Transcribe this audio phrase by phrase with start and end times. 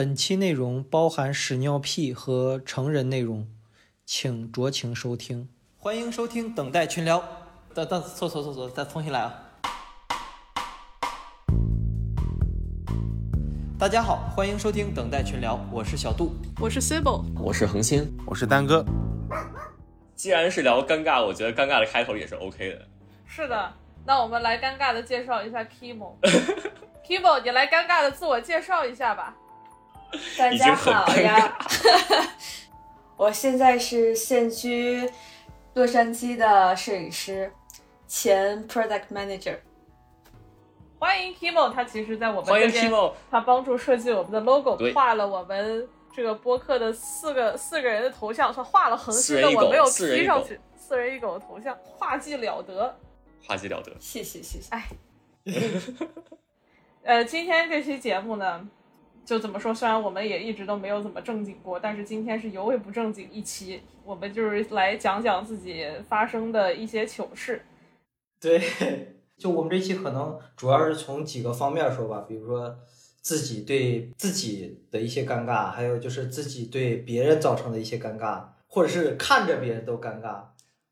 [0.00, 3.46] 本期内容包含屎尿屁和成人内容，
[4.06, 5.50] 请酌情收听。
[5.76, 7.22] 欢迎收听等待群聊。
[7.74, 9.34] 等等，错错错错，再重新来啊！
[13.78, 16.32] 大家好，欢迎收听等待群聊，我是小杜。
[16.58, 18.82] 我是 Sibyl，我是恒星，我是丹哥。
[20.16, 22.88] 既然是聊尴尬，我觉得尴尬的开头也是 OK 的。
[23.26, 23.74] 是的，
[24.06, 26.14] 那我们来尴尬的介绍一下 Kimo。
[27.06, 29.36] Kimo，你来尴尬的自我介绍一下吧。
[30.36, 31.56] 大家好呀，
[33.16, 35.08] 我现在是现居
[35.74, 37.52] 洛杉矶的摄影师，
[38.08, 39.58] 前 product manager。
[40.98, 52.98] 欢迎 Kimo，他其实在我们欢迎这边他帮助设计我们的 logo，画了我们这个播客的四个四个人的头像，他画了横四人一狗批的我没有四人一狗批上去，四人一狗的头像，画技了得。
[53.46, 53.92] 画技了得。
[54.00, 54.68] 谢谢谢谢。
[54.74, 54.88] 哎，
[57.04, 58.68] 呃，今天这期节目呢，
[59.30, 59.72] 就怎么说？
[59.72, 67.64] 虽然我们也一直都没有怎么正经过，但是今天是尤为不正经一期，我们就是来讲讲自己发生的一些糗事。
[68.40, 68.60] 对，
[69.38, 72.76] 就我们这期可能主要是从几个方面说吧，比如说
[73.22, 80.42] 自己对自己的一些尴尬，还有就是自己对别人造成的一些尴尬，或者是看着别人都尴尬。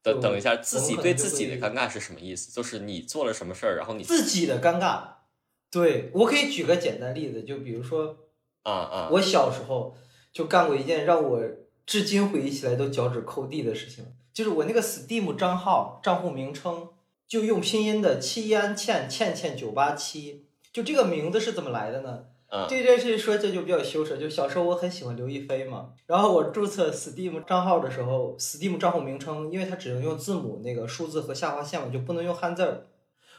[0.01, 2.53] 等等一下，自己对自己的尴尬是什么意思？
[2.53, 5.19] 就是你做了什么事儿，然后你自己的尴尬。
[5.71, 8.17] 对我可以举个简单例子，就比如说
[8.69, 9.97] 啊啊，我小时候
[10.33, 11.41] 就干过一件让我
[11.87, 16.89] 至今回忆起来都脚趾抠地的事情，就是我那个 Steam 账号账户名称
[17.27, 22.25] 就用拼音的七安倩倩倩九八七，就这个名字是怎么来的呢？
[22.51, 32.87] 嗯这件事说这就比较羞耻，就小时候我很喜欢刘亦菲嘛，然后我注册 Steam 账号的时候，Steam 账户名称因为它只能用字母那个数字和下划线嘛，就不能用汉字儿，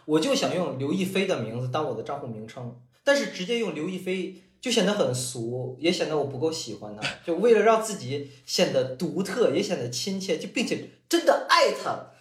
[0.06, 7.08] 我就想用刘亦菲的名字当我的账户名称，但是直接用刘亦菲就显得很俗，也显得我不够喜欢她。
[7.26, 12.12] 就为了让自己显得独特，也显得亲切，就并且真的爱她，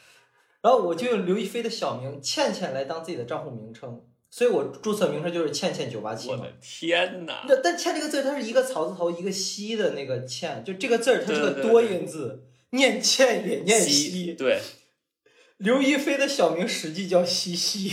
[0.61, 6.53] 然后我就用刘亦菲的小名倩倩来当自己的账户名称，所以我注册名称就是倩倩九八七嘛我的。
[6.61, 7.45] 天哪！
[7.49, 14.35] 那但“倩”这个字，它是一个草字头一个“西”的那个“倩”，就这个字儿它是个多音字，念“倩”也念“西”。
[14.39, 14.61] 对，
[15.57, 17.93] 刘亦菲的小名实际叫西西。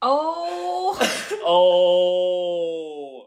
[0.00, 0.94] 哦，
[1.44, 2.75] 哦，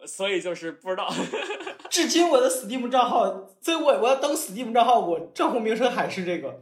[0.10, 1.08] 所以就是不知道，
[1.90, 6.60] 至今我的 Steam 账号，所以我我要登 Steam 账号，我账户名称还是这个。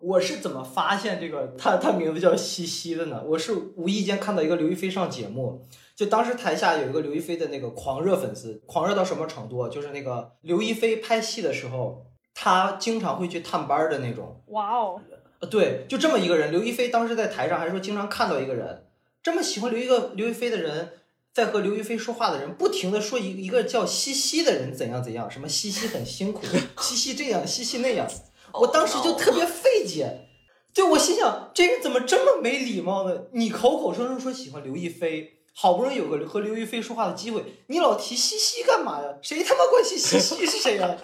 [0.00, 3.22] 我是怎么发现这个他他名字叫西西的呢？
[3.26, 5.62] 我是无意间看到一个刘亦菲上节目，
[5.94, 9.68] 就当时台下有一个刘亦菲的那个狂热粉丝，狂热到什么程度啊？
[9.68, 14.42] 就是那个刘亦菲拍戏的时候，他经常会去探班的那种。
[14.46, 14.98] 哇哦，
[15.40, 16.50] 呃，对，就这么一个人。
[16.50, 18.86] 刘亦菲当时在台上还说，经常看到一个人，
[19.22, 20.92] 这么喜欢刘一个刘亦菲的人，
[21.32, 26.42] 在和刘亦菲说话的人，不停的说一一个叫西西的人怎样怎样，什么西西很辛苦，
[26.82, 28.06] 西西这样，西西那样。
[28.52, 30.28] 我当时就特别费解，
[30.74, 33.16] 就我心想，这人怎么这么没礼貌呢？
[33.32, 35.36] 你口口声声说喜欢刘亦菲。
[35.52, 39.08] 好不容易有个和刘亦菲说话的机会，你老提西西干嘛呀？
[39.20, 40.96] 谁他妈关心西西是谁呀？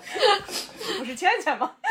[0.99, 1.73] 不是倩倩吗？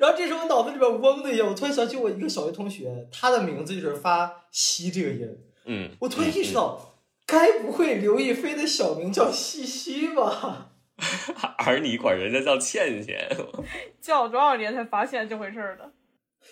[0.00, 5.38] 然后这时候我脑子里边嗡的一下，我突然想起我一个小学同学，他的名字就是发“西”这个音。
[5.66, 6.96] 嗯，我突然意识到，
[7.26, 10.40] 该不会刘亦菲的小名叫西西吧？
[10.42, 10.66] 嗯
[11.58, 13.28] 而你管人家叫倩倩，
[14.00, 15.90] 叫了多少年才发现这回事儿的？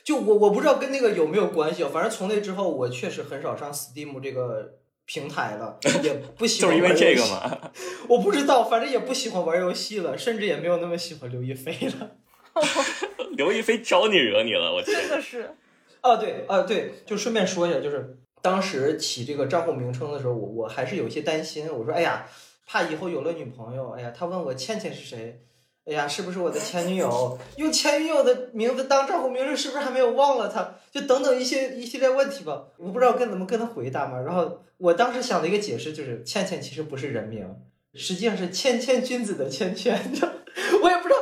[0.04, 7.32] 就我我不知道跟那个有没有关系啊，反正从那之后，我确实很少上 Steam 这个平台了，也不喜欢 就欢是因为这个玩游戏？
[7.32, 7.70] 嘛。
[8.08, 12.16] 我不知道，反正也不喜欢玩游戏了，甚至也没有那么喜欢刘亦菲了。
[13.37, 14.97] 刘亦菲招你惹你了，我天！
[14.97, 15.50] 真的是，
[16.00, 21.69] 啊，对啊，对，就顺便说一下，就是当时起这个账户名称的时候，我我还是有一些担心。
[21.72, 22.27] 我说，哎呀，
[22.67, 25.41] 怕以后有了女朋友，哎呀，他问我倩倩是谁，
[25.84, 27.38] 哎呀，是不是我的前女友？
[27.56, 30.77] 用前女友的名字当账户名称，是不是还没有忘了她？
[30.91, 32.69] 就等等一些一系列问题吧。
[32.77, 34.21] 我不知道该怎么跟他回答嘛。
[34.21, 37.47] 然后我当时想的一个解释就是，倩倩其实不是人名，
[37.94, 39.94] 实际上是谦谦君子的谦谦。
[40.82, 41.17] 我也不知道！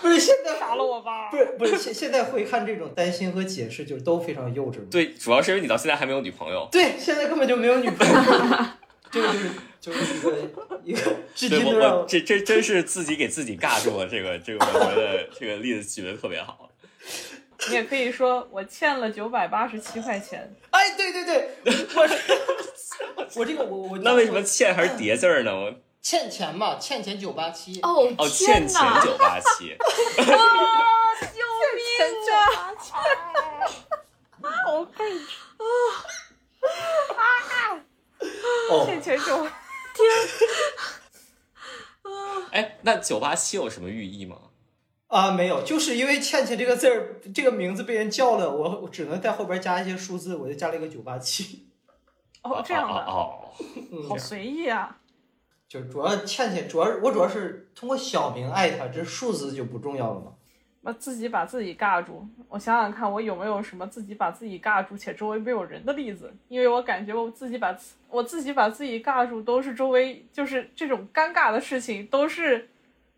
[0.00, 1.36] 不是现在 杀了我吧不！
[1.36, 4.76] 是不是现现在会看这种担心和解释，就是都非常幼稚。
[4.90, 6.68] 对，主要是因为你到现在还没有女朋友。
[6.72, 8.14] 对，现在根本就没有女朋友，
[9.10, 9.50] 这个就是
[9.80, 11.00] 就是一个一个
[11.34, 16.70] 至今都这这真是自己给自己尬住了，这个这个我觉得这个例子举的特别好。
[17.68, 21.48] 你也可以说我欠了九百八十七块钱，哎，对对对，
[21.94, 22.08] 我
[23.36, 25.54] 我这个我我那为什么欠还是叠字儿呢？
[25.54, 26.78] 我欠钱嘛？
[26.78, 29.04] 欠钱九八七哦哦，欠钱哪！
[29.04, 29.76] 九八七，
[30.16, 31.84] 救命
[32.32, 32.72] 啊！
[34.64, 34.86] 好
[38.70, 39.46] 哦，欠钱就
[42.50, 44.36] 哎，那九八七有什么寓意吗？
[45.08, 51.66] 啊，没有，就是因为倩倩这个字儿，这个名字被人叫了，我我只能在后边加一些数字，我就加了一个九八七。
[52.42, 54.96] 哦这样的，哦哦，嗯好，随意啊。
[55.70, 60.32] 就主要倩倩，主要我主要是通过小名艾特，这数字就不重要了嘛。
[60.80, 66.34] 那自己把自己尬住，我想想看，我有没有什么自己把自己尬住且周围没有人的例子？
[66.48, 72.68] 因为我感觉我自己把自我自己把自己尬住，都是周围就是这种尴尬的事情，都是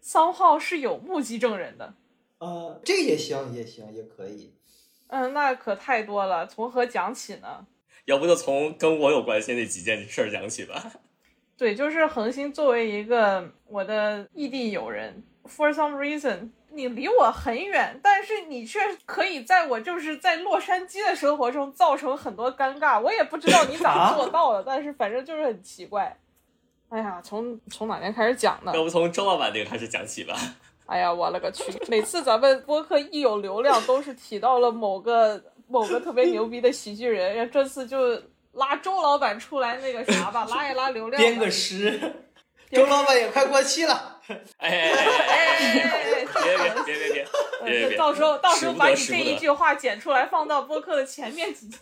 [0.03, 1.95] 桑浩是有目击证人的。
[2.37, 4.53] 呃，这个也行，也行，也可以。
[5.07, 7.67] 嗯，那可太多了，从何讲起呢？
[8.05, 10.93] 要不就从跟我有关系那几件事儿讲起吧。
[11.57, 23.01] 对，就是恒星作为一个我的异地友人，for some reason，你离我很远，但是你却可以在我就是在洛杉矶的生活中造成很多尴尬。
[23.01, 26.17] 我也不知道你咋做到的， 但是反正就是很奇怪。
[26.89, 28.73] 哎呀，从从哪年开始讲呢？
[28.75, 30.35] 要不从周老板那个开始讲起吧。
[30.87, 31.73] 哎呀，我勒个去！
[31.89, 38.21] 每次咱们播客一有流量，都是提到了某个某个特别牛逼的喜剧人，然后这次就
[38.53, 41.21] 拉周老板出来那个啥吧，拉一拉流量。
[41.21, 41.99] 编个诗，
[42.71, 44.21] 周老板也快过期了。
[44.59, 46.27] 哎哎哎！
[46.43, 47.25] 别别别别
[47.89, 47.97] 别！
[47.97, 51.79] 到时候到时候把你这一句话剪出来，放到播客的前面几几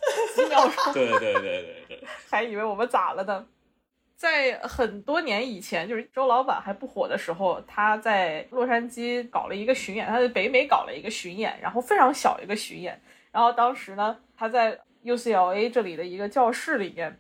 [0.49, 0.93] 秒钟。
[0.95, 3.47] 对对对对对，还以为我们咋了呢？
[4.17, 13.01] 在很多年以前，就是周老板还不火的时候，他在洛杉矶搞了一个巡演，他在北美搞了一个巡演，然后非常小一个巡演。
[13.31, 14.79] 然后当时呢，他在。
[15.05, 17.19] UCLA 这里的一个教室里面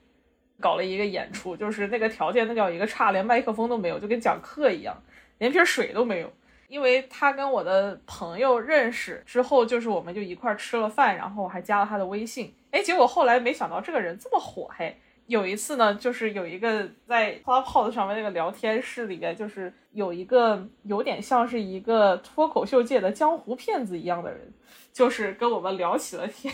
[0.60, 4.96] 搞了一个演出，就是那个条件那叫一个差，连麦克风都没有，就跟讲课一样，
[5.38, 6.32] 连瓶水都没有。
[6.68, 12.54] 因为他跟我的朋友认识之后，就是我们就一块吃了饭，然后我还加了他的微信。
[12.70, 14.96] 哎，结果后来没想到这个人这么火，嘿。
[15.26, 24.52] 有一次呢，就是有一个在 Clubhouse 上面那个聊天室里面，就是有一个有点像是一个脱口秀界的江湖骗子一样的人，
[24.92, 26.52] 就是跟我们聊起了天。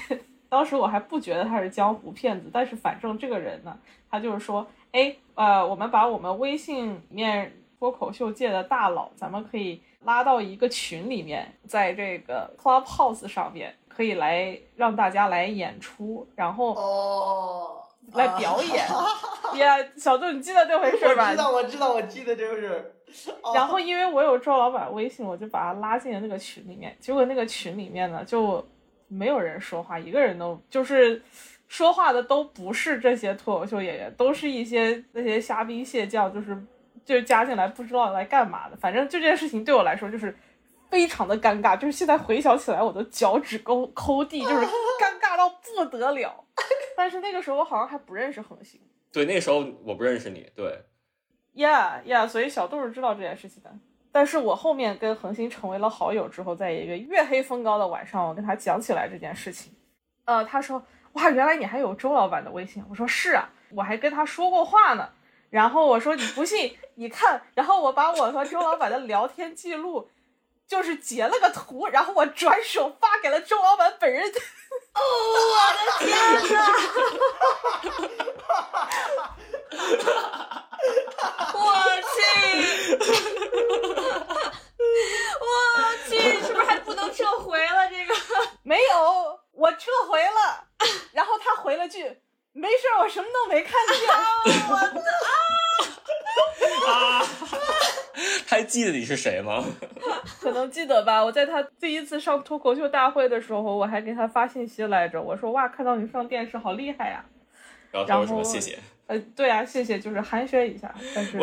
[0.56, 3.78] 当时我还不觉得他是江湖骗子，但是反正这个人呢，
[4.10, 17.82] 他就是说，哎，呃，我们把我们微信里面脱口秀界的大佬，咱们可以拉到一个群里面，在这个 Clubhouse 上面可以来让大家来演出，然后哦，
[18.14, 18.86] 来表演。
[19.60, 21.36] 呀，小杜，你记得这回事吧我知？
[21.36, 22.94] 道，我知道，我记得这个是。
[23.42, 26.96] 哦然后因为我有周老板微信，我就把他拉进了那个群里面。
[26.98, 28.66] 结果那个群里面呢，就
[29.08, 31.22] 没有人说话，一个人都就是
[31.68, 36.56] 说话的都不是这些脱口秀演员，都是一些那些虾兵蟹将，就是
[37.04, 38.76] 就是加进来不知道来干嘛的。
[38.76, 40.34] 反正就这件事情对我来说就是
[40.88, 45.48] 非常的尴尬，就是现在回想起来，我的脚趾抠抠地，就是尴尬到
[45.90, 46.44] 不得了。
[46.96, 48.80] 但是那个时候我好像还不认识恒星。
[49.12, 50.80] 对，那时候我不认识你，对
[51.54, 53.70] ，，yeah yeah，，所以小杜是知道这件事情的。
[54.16, 59.70] 但是我后面跟恒星成为了好友之后，在一个月黑风高的晚上，我跟他讲起来这件事情。
[60.24, 60.82] 呃，他说
[61.12, 65.10] ：“哇，原来你还有周老板的微信。”我说：“是啊，我还跟他说过话呢。”
[65.50, 70.08] 然后我说：“你不信，你看。”然后我把我和周老板的聊天记录，
[70.66, 74.22] 就是截了个图，然后我转手发给了周老板本人。
[74.96, 76.44] 我的天哪！
[81.54, 81.60] 我
[82.14, 82.18] 去，
[85.40, 85.44] 我
[86.08, 88.14] 去，是不是还不能撤回了这个？
[88.62, 90.64] 没有，我撤回了。
[91.12, 92.20] 然后他回了句
[92.52, 93.96] ：“没事，我什么都没看见。”
[94.68, 95.02] 我的
[96.86, 97.22] 啊，
[98.46, 99.64] 他还记得你是谁吗？
[100.40, 101.24] 可能记得吧？
[101.24, 107.24] 我在他第一次上脱口秀大会的时候，我还给他发信息来着，我说：“哇，看到你上电视，好厉害呀
[107.90, 110.92] 然后他说什么谢谢，！”呃，对啊，谢谢，就是寒暄一下。
[111.14, 111.38] 但是，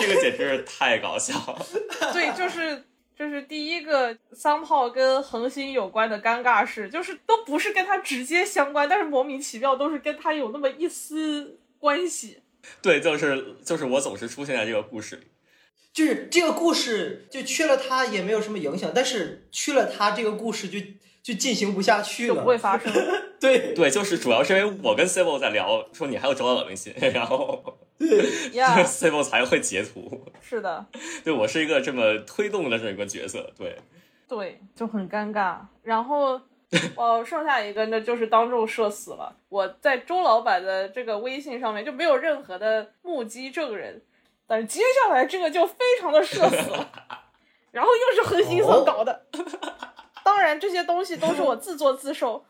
[0.00, 1.66] 这个简直是太搞笑了。
[2.12, 2.84] 对，就是
[3.18, 12.40] 就是第一个桑炮跟恒星有关的尴尬事，就是都不是跟他直接相关，但是莫名其妙都是跟他有那么一丝关系。
[12.82, 15.22] 对，就是就是我总是出现在这个故事里。
[15.92, 20.78] 就是这个故事就缺了他也没有什么影响，但是缺了他这个故事就
[21.22, 22.34] 就进行不下去了。
[22.34, 22.92] 就不会发生。
[23.40, 27.78] 对对，就是主要是因为我跟 Cable 在聊，说你还有周老板微信， 然后
[28.52, 30.26] 呀、Cibo 才会截图。
[30.42, 30.86] 是的，
[31.24, 33.50] 对我是一个这么推动的这么一个角色。
[33.56, 33.78] 对，
[34.28, 35.58] 对，就很尴尬。
[35.82, 36.40] 然后，
[36.96, 39.36] 哦，剩下一个那就是当众社死了。
[39.48, 44.02] 我在周老板的这个微信上面就没有任何的目击证人，
[44.46, 46.92] 但是接下来这个就非常的社死了，
[47.70, 49.26] 然后又是恒星所搞的。
[50.24, 52.44] 当然，这些东西都是我自作自受。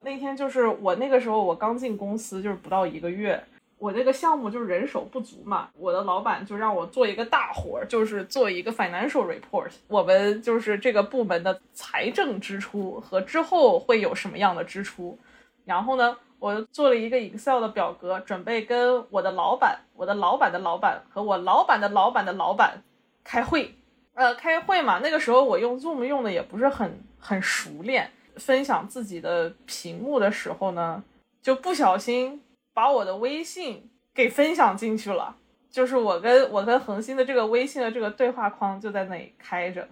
[0.00, 3.40] 那天就是我那个时候我刚进公司，就是不到一个月，
[3.82, 15.18] 我这个项目就是人手不足嘛，我的老板就让我做一个大活儿，就是做一个 financial report，我们就是这个部门的财政支出和之后会有什么样的支出。
[15.64, 22.84] 然后呢，我做了一个 Excel 的表格，准备跟我的老板、我的老板的老板和我老板的老板的老板
[23.24, 23.74] 开会。
[24.14, 31.02] 呃，开会嘛，那个时候我用 Zoom 用的也不是很很熟练，分享自己的屏幕的时候呢，
[31.42, 32.40] 就不小心
[32.74, 35.36] 把我的微信给分享进去了。
[35.70, 39.88] 就是我跟我跟恒星的这个微信的这个对话框就在那里开着，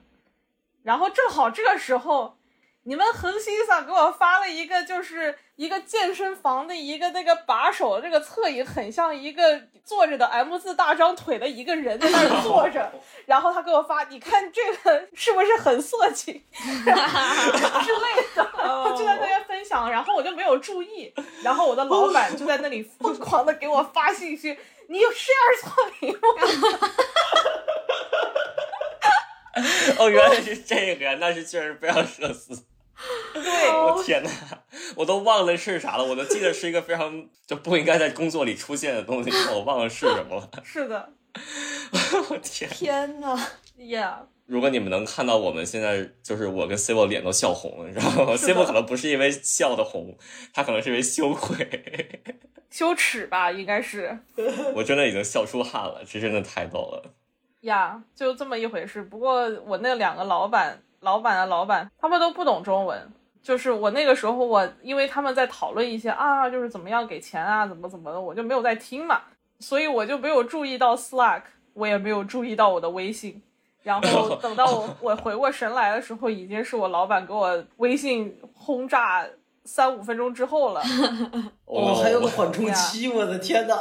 [0.83, 2.40] 然后正好这个时候。
[2.85, 12.91] 你们恒星上给我发了一个，就是一个健身房的一个那个把手，这个侧影很像一个坐着的 M 字大张腿的一个人在那儿坐着，
[13.27, 16.95] 然后他给我发，你看这个是不是很色情 之类
[18.35, 18.51] 的？
[18.55, 24.59] 他就在那边分享，然后我就没有注意，然后我的老板就在那里疯狂的给我发信息，
[24.89, 26.19] 你有 share 错屏幕。
[29.99, 32.65] 哦，原来是这个呀，那是确实不要社死。
[33.33, 34.31] 对，我天哪，
[34.97, 40.51] 我都忘了是啥了，我都记得是一个非常就不应该在工作里出现的东西，我忘了是什么了。
[40.63, 41.13] 是的，
[42.29, 43.39] 我天，天呐
[43.79, 44.15] ，Yeah。
[44.47, 50.19] 如果你们能看到我们现在，就是我跟 c o 脸都笑红了，你知道吗 c o 可能不是因为笑的红，
[50.53, 52.21] 他可能是因为羞愧、
[52.69, 54.19] 羞耻吧，应该是。
[54.75, 57.15] 我真的已经笑出汗了，这真的太逗了。
[57.61, 59.01] 呀，就这么一回事。
[59.03, 60.83] 不过我那两个老板。
[61.01, 63.11] 老板的老板，他们都不懂中文。
[63.43, 69.23] 就是我那个时候，我因为他们在讨论一些啊，就是怎么样给钱啊，怎么怎么的，我就没有在听嘛，
[69.61, 71.43] 所以我就没有注意到 Slack，
[71.73, 73.43] 我也没有注意到我的微信。
[73.83, 79.27] 然后等到我我回过神来的时候，已经是我老板给我微信轰炸
[79.65, 80.83] 三五分钟之后了。
[81.65, 83.75] 哦，还有个缓冲期，我的天哪！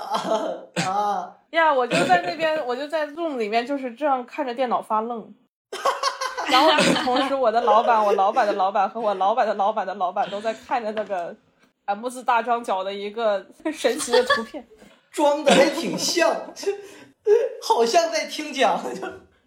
[0.85, 5.33] 啊 呀，我就在那边，我就在 Zoom 里面就是这样看着电脑发愣。
[6.51, 6.71] 然后
[7.03, 11.35] 同时，我的老板、我老板的老板和我老板的老板的老板都在看着那个
[11.85, 14.67] M 字大张角的一个神奇的图片，
[15.11, 16.53] 装的还挺像，
[17.61, 18.79] 好像在听讲。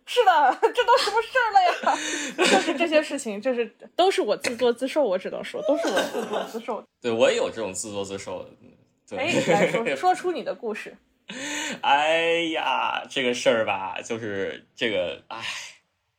[0.05, 2.47] 是的，这都什么事儿了呀？
[2.51, 6.85] 就是这些事情，就是都是我自作自受，我只能说都是我自作自受。
[7.01, 8.51] 对我也有这种自作自受的。
[9.17, 10.97] 哎，来说说出你的故事。
[11.83, 15.39] 哎呀，这个事儿吧，就是这个，哎。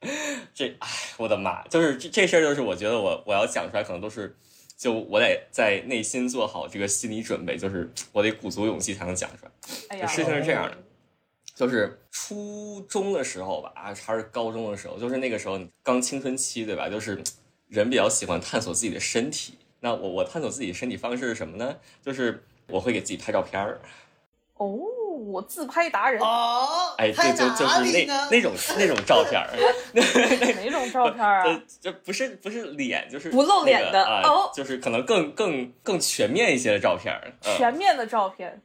[0.53, 1.62] 这哎，我的妈！
[1.67, 4.36] 就是这这事儿，就是我觉得我我要讲出来，可能都是
[4.77, 9.51] 就我得在内心做好这个心理准备，就是我得鼓足勇气才能讲出来。
[9.89, 10.77] 哎呀事情是这样的，
[11.55, 16.89] 就是初中的时候吧，啊，还是高中的时候，就是那个时候刚青春期，对吧？
[16.89, 17.24] 就是
[17.67, 19.55] 人比较喜欢探索自己的身体。
[19.79, 21.77] 那我我探索自己身体方式是什么呢？
[22.01, 23.81] 就是我会给自己拍照片儿。
[24.55, 24.79] 哦。
[25.32, 29.50] 我自拍达人哦，哎，对，就就是那那种那种照片儿，
[29.94, 31.62] 哪种照片儿啊？
[31.82, 38.62] 这不是不是脸，就是不露脸的哦，就是可能更更更全面一些的照片儿，全面的照片。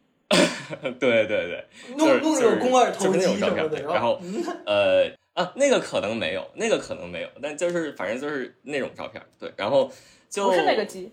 [1.01, 4.21] 对 对对，弄弄有肱二头肌什么的，然后
[4.67, 9.91] 呃啊，那个可能没有，那个可能没有，但就是反正就是那种照片对，然后
[10.29, 11.11] 就不是那个鸡。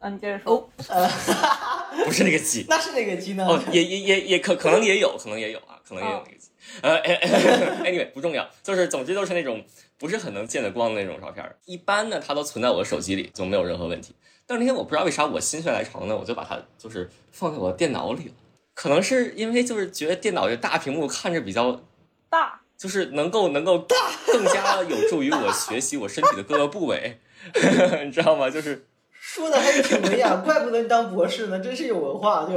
[0.00, 0.54] 啊，你接着说。
[0.54, 1.08] 哦，呃
[2.04, 3.46] 不是那个鸡， 那是那个鸡呢？
[3.46, 6.48] 哦，也也也也可可能也有可能也有啊，可能也有那个鸡。
[6.82, 7.02] 呃，
[7.84, 9.64] anyway 不重要，就是总之都是那种
[9.98, 11.44] 不是很能见得光的那种照片。
[11.66, 14.14] 一般呢，它都存在我的手机里，就没有任何问题。
[14.46, 18.34] 但是那天我不知道为啥我心血来潮呢，我就把它就是放在我的电脑里了。
[18.74, 21.82] 可能是因为就是觉得电脑这大屏幕看着比较
[22.30, 27.18] 大，就是能够能够大更加有助于我学习我身体的各个部位，
[28.04, 28.48] 你知道吗？
[28.48, 28.86] 就是。
[29.32, 32.52] 说的还是挺文雅，怪不得你当博士呢，真是有文化，就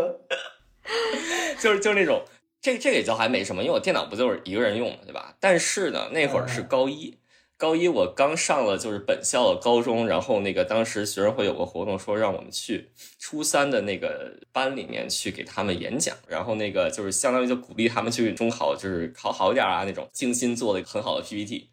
[1.62, 2.24] 就是就是那种，
[2.60, 5.36] 这这个也叫还没什么，因为我电脑不就是一个人用嘛，对吧？
[5.40, 7.20] 但是呢，那会儿是高一，
[7.58, 12.90] 高一我刚上了就是本校的高中，然后那个当时学生会有个活动，说让我们去
[13.20, 21.70] 初三的那个班里面去给他们演讲，然后那个就是相当于就鼓励他们去中考，就是考好一点啊那种，精心做了一个很好的 PPT，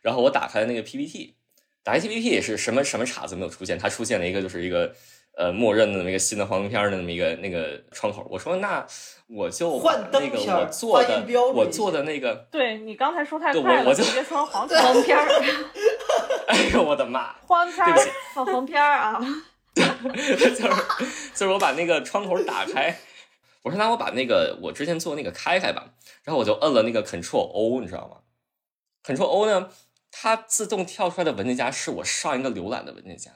[0.00, 1.36] 然后我打开那个 PPT。
[1.90, 4.94] 打开 PPT 也是什么什么叉子没有出现，它出现了一个就是一个
[5.36, 8.24] 呃默认的那么一个新的黄片的那么一个那个窗口。
[8.30, 8.86] 我说那
[9.26, 15.26] 我就换那个我做的我做的那个，对你刚才说太快了，直接说黄黄片儿。
[16.46, 17.34] 哎呦我的妈！
[17.44, 19.20] 黄片对不起，黄片儿啊！
[19.74, 20.48] 就是
[21.34, 22.96] 就是我把那个窗口打开，
[23.62, 25.86] 我说那我把那个我之前做那个开开吧，
[26.22, 28.18] 然后我就摁了那个 Control O，你知道吗
[29.04, 29.68] ？Control O 呢？
[30.10, 33.30] 它自动跳出来的文件夹是我上一个浏览的文件夹，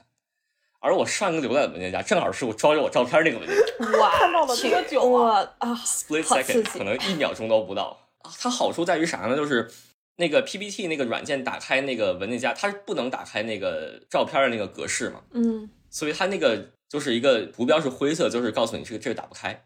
[0.81, 5.29] 而我上一个浏览的文件夹正好是我装着我照片那个文件夹哇，看到了多久啊我
[5.59, 8.01] 啊，，split 好刺 second，激可能一秒钟都不到。
[8.19, 9.37] 啊它好处在于啥呢？
[9.37, 9.71] 就是
[10.17, 19.65] 那个 PPT 那个软件打开那个文件夹，它是不能打开那个照片的那个格式嘛，嗯，所以它那个就是一个图标是灰色，就是告诉你这个这个打不开。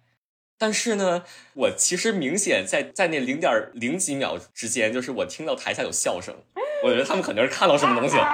[0.59, 1.23] 但是呢，
[1.55, 6.35] 我其实明显在在那零点零几秒之间，就是我听到台下有笑声，
[6.83, 8.25] 我觉得他们肯定是看到什么东西了。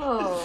[0.00, 0.40] 哦，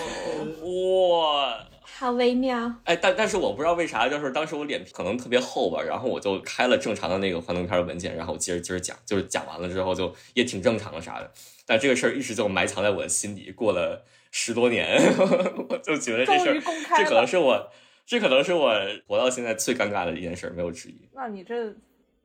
[0.64, 1.64] 哇！
[2.00, 2.72] 好微妙。
[2.84, 11.32] 哎，但但是我不知道为啥，就是当时我脸皮可能特别厚吧，然后我就开了正常的那个幻灯片的文件，然后我接着接着讲，就是讲完了之后就也挺正常的啥的。
[11.66, 15.02] 但这个事儿一直就埋藏在我的心底，过了十多年，
[15.70, 16.62] 我就觉得这事儿，
[16.98, 17.72] 这可能是我，
[18.06, 18.72] 这可能是我
[19.08, 21.10] 活到现在最尴尬的一件事，没有之一。
[21.14, 21.74] 那你这，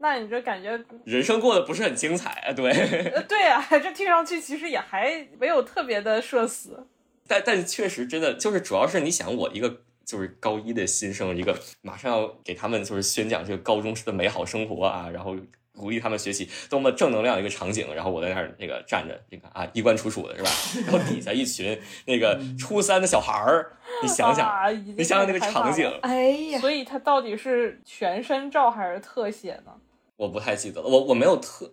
[0.02, 2.72] 那你这感觉，人生过得不是很精彩，对，
[3.14, 6.86] 呃，对啊， 这听上去其实也还没有特别的社死。
[7.28, 15.36] 但但确实真的就是，主要是你想我一个就是高一的新生，一个马上要给他们就是宣讲这个高中时的美好生活啊，然后
[15.74, 17.94] 鼓励他们学习，多么正能量的一个场景。
[17.94, 20.50] 然后我在那儿那个站着，那个啊衣冠楚楚的是吧？
[20.84, 29.72] 然后底下一群那个初三的小孩儿，你想想， 啊、你想想那个场景，哎呀，所以它到底是全身照还是特写呢？
[30.16, 31.72] 我不太记得了，我我没有特。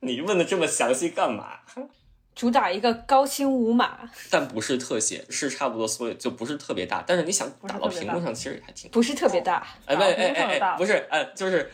[0.00, 1.60] 你问的这么详细干嘛？
[2.34, 7.02] 主打一个高清无码，但不是特写，是差不多，所以就不是特别大。
[7.04, 9.66] 但是你想打到屏幕上，其实也还挺不是特别大。
[9.86, 11.68] 哎，不，打哎哎哎，不是，哎，就是，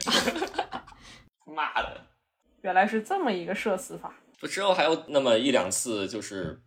[1.45, 2.01] 妈的！
[2.63, 4.15] 原来是这么一个社死法。
[4.49, 6.59] 之后还有那么一两次，就是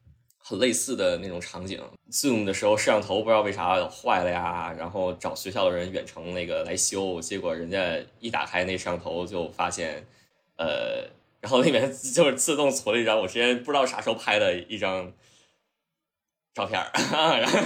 [0.47, 1.83] 很类似的那种场景。
[2.09, 10.05] Zoom 的时候，摄像头不知道为啥坏了呀，然后找学校的人远程那个来修，结果人家一打开那摄像头就发现，
[10.55, 11.03] 呃，
[11.41, 15.11] 然后那边就是自动存了一张我之前不知道啥时候拍的一张
[16.53, 17.59] 照片儿， 然后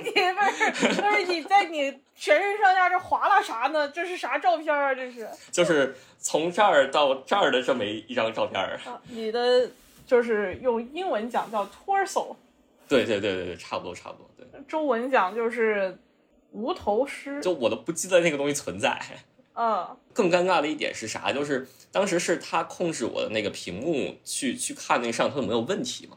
[0.00, 3.88] 你不是不是你在你全身上下这划拉啥呢？
[3.88, 4.94] 这是啥照片啊？
[4.94, 8.78] 这是就是从这儿到这儿的这么一张照片儿。
[8.84, 9.68] 啊，你的
[10.08, 12.34] 就是用英文讲叫 torso，
[12.88, 15.96] 对对对对对，差不多差不多，对，中文讲就是
[16.52, 17.40] 无头尸。
[17.42, 18.98] 就我都不记得那个东西存在。
[19.52, 21.30] 嗯，更尴尬的一点是啥？
[21.32, 26.16] 就是当时是他控制我的那个屏幕去去看那个摄像头有没有问题嘛，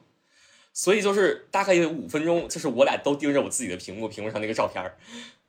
[0.71, 4.95] 所以就是大概有五分钟，就是我俩都盯着我自己的屏幕，屏幕上那个照片儿，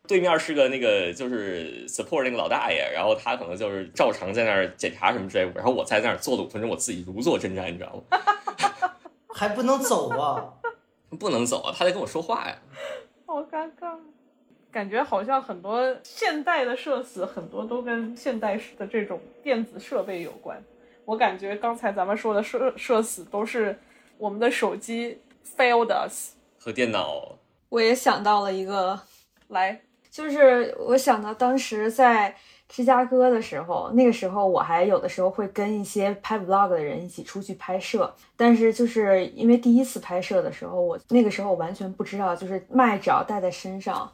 [0.09, 8.19] 对面是个那个就是 support 那个老大爷，然后他可能就是照常在那儿检查什么之类的，然后我在那儿坐了五分钟，我自己如坐针毡，你知道吗？
[9.35, 10.53] 还不能走啊！
[11.19, 12.57] 不能走啊，他在跟我说话呀。
[13.27, 13.97] 好尴尬。
[14.71, 20.63] 感觉好像很多现代的社死，很多都跟现代的这种电子设备有关。
[21.05, 23.79] 我感觉刚才咱们说的社社死都是
[24.17, 25.19] 我们的手机
[25.57, 26.33] failed us。
[26.59, 27.37] 和电脑
[27.69, 28.99] 我也想到了一个，
[29.49, 32.37] 来，就是我想到当时在
[32.69, 44.13] 芝加哥的时候，那个时候我还有的时候会跟一些拍 vlog 的人一起出去拍摄，但是就是因为第一次拍摄的时候，我那个时候完全不知道，就是麦只要带在身上，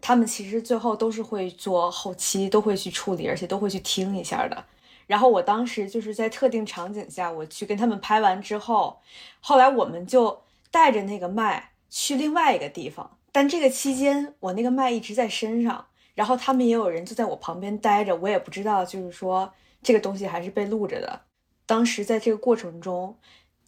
[0.00, 4.64] 他们其实最后都是会做后期，都会去处理，而且都会去听一下的。
[5.06, 8.98] 然后我当时就是在特定场景下，我去跟他们拍完之后，
[9.40, 21.20] 后来我们就带着那个麦去另外一个地方，但这个期间我那个麦一直在身上，然后他们也有人就在我旁边待着，我也不知道就是说这个东西还是被录着的。
[21.66, 23.16] 当时在这个过程中，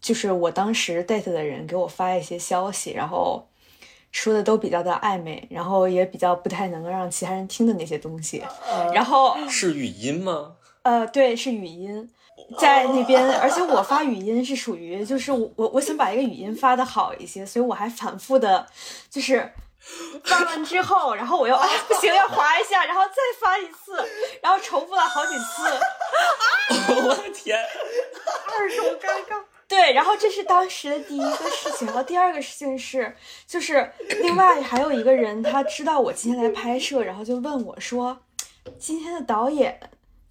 [0.01, 3.47] 就是我当时 date 的人给我发一些消息，然后
[4.11, 8.43] 说的都比较的暧昧，然后也比较不太能够让其他人听的那些东西，
[8.95, 10.57] 然后是语音吗？
[10.83, 12.11] 呃，对，是语音，
[12.59, 18.67] 在那边，而且我发语音是属于，就是我我我想把一个语音发的好一些，所以我还反复的，
[19.09, 19.53] 就是
[20.25, 24.05] 发完之后，然后我又哎不行要划一下，然后再发一次，
[24.43, 25.63] 然后重复了好几次，
[27.03, 27.59] 我的天！
[28.57, 29.43] 二手尴尬。
[29.69, 38.19] 对，然后这是当时的第一个事情，然后第二个事情是，就是另外还有一个人，他知道我今天来拍摄，然后就问我说，
[38.81, 39.79] 今天的导演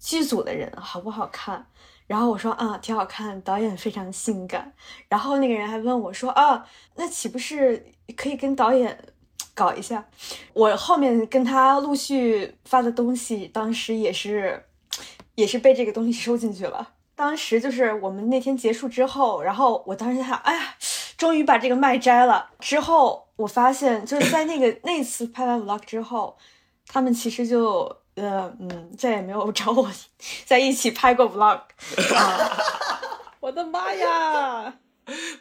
[0.00, 1.64] 剧组的人好不好看？
[2.06, 4.72] 然后我说啊，挺好看，导演非常性感。
[5.08, 7.86] 然后那个人还问我说啊，那岂不是
[8.16, 8.98] 可以跟导演
[9.54, 10.04] 搞一下？
[10.52, 14.64] 我后面跟他陆续发的东西，当时也是
[15.36, 16.94] 也是被这个东西收进去了。
[17.14, 20.74] 当时就是我们那天结束之后，然后我当时想，哎呀，
[21.16, 22.50] 终于把这个麦摘了。
[22.58, 26.36] 之后我发现，就是在那个那次拍完 vlog 之后，
[26.88, 29.90] 他们其实就呃嗯再也没有找我
[30.44, 31.60] 在一起拍过 vlog
[32.14, 32.58] 啊。
[33.40, 34.74] 我的妈呀！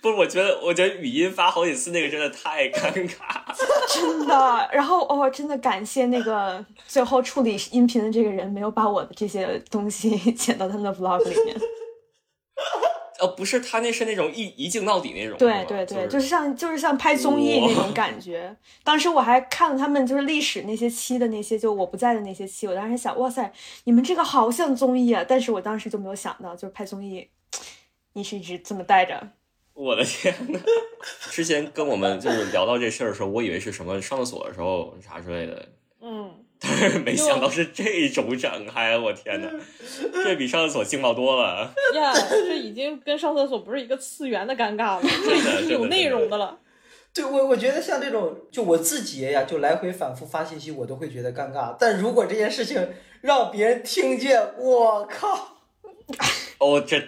[0.01, 3.43] 不是，我觉得，我觉得语音发好几次那个真的太尴尬。
[3.93, 4.69] 真的。
[4.71, 11.59] 然后哦，真的感谢那个最后处理音频的这个人，没有把我的这些东西 剪到他们的 vlog 里面。
[13.19, 15.37] 呃，不是，他那是那种一一镜到底那种。
[15.37, 18.55] 对对对，就是像就是像拍综艺那种感觉。
[18.83, 23.51] 当时我还看了他们就是历史那些期的那些，就我不在的那些期，我当时想，哇塞，
[23.83, 25.25] 你们这个好像综艺啊！
[25.27, 27.27] 但是我当时就没有想到，就是拍综艺，
[28.13, 29.29] 你是一直这么带着。
[29.73, 30.59] 我的天呐，
[31.29, 35.69] 之前跟我们就是聊到这事儿的时候，我以为是什么上厕所的时候啥之类的。
[36.61, 36.69] 嗯。
[36.79, 39.49] 但是没想到是这种展开，我天哪，
[40.11, 41.73] 这比上厕所劲爆多了。
[41.95, 46.59] 呀，这已经跟上厕所不是一个次元的尴尬了， 这已经有内容的了。
[47.13, 51.75] 对我，我觉得像这种，就我自己呀，就来回反复发信息，我都会觉得尴尬。
[51.79, 52.89] 但如果这件事情
[53.21, 55.57] 让别人听见，我靠！
[56.59, 57.01] 哦，这。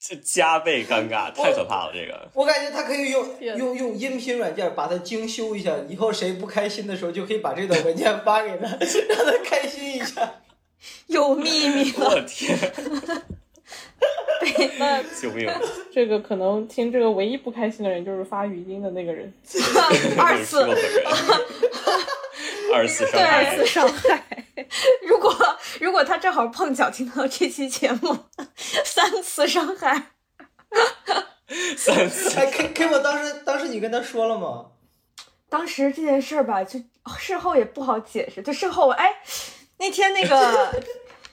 [0.00, 1.92] 这加倍尴尬，太可怕了！
[1.92, 8.66] 这个，我感觉他可以用用用音频软件把它精修一下，以后谁不开心的时候就可以把这段文件发给他，
[9.10, 10.36] 让他开心一下。
[11.08, 12.08] 有秘密了！
[12.12, 12.58] 我天！
[14.78, 15.46] 那救命！
[15.92, 19.30] 这个可能听这个唯一不开心的人就是发语音的那个人。
[20.18, 20.62] 二次，
[22.72, 24.24] 二次伤害，二次伤害。
[25.06, 25.34] 如果
[25.80, 28.16] 如果他正好碰巧听到这期节目，
[28.84, 30.12] 三次伤害，
[31.76, 32.38] 三次。
[32.38, 34.66] 哎，K K，我当时当时你跟他说了吗？
[35.48, 36.80] 当时这件事儿吧，就
[37.18, 38.40] 事后也不好解释。
[38.40, 39.16] 就事后，哎，
[39.78, 40.80] 那天那个，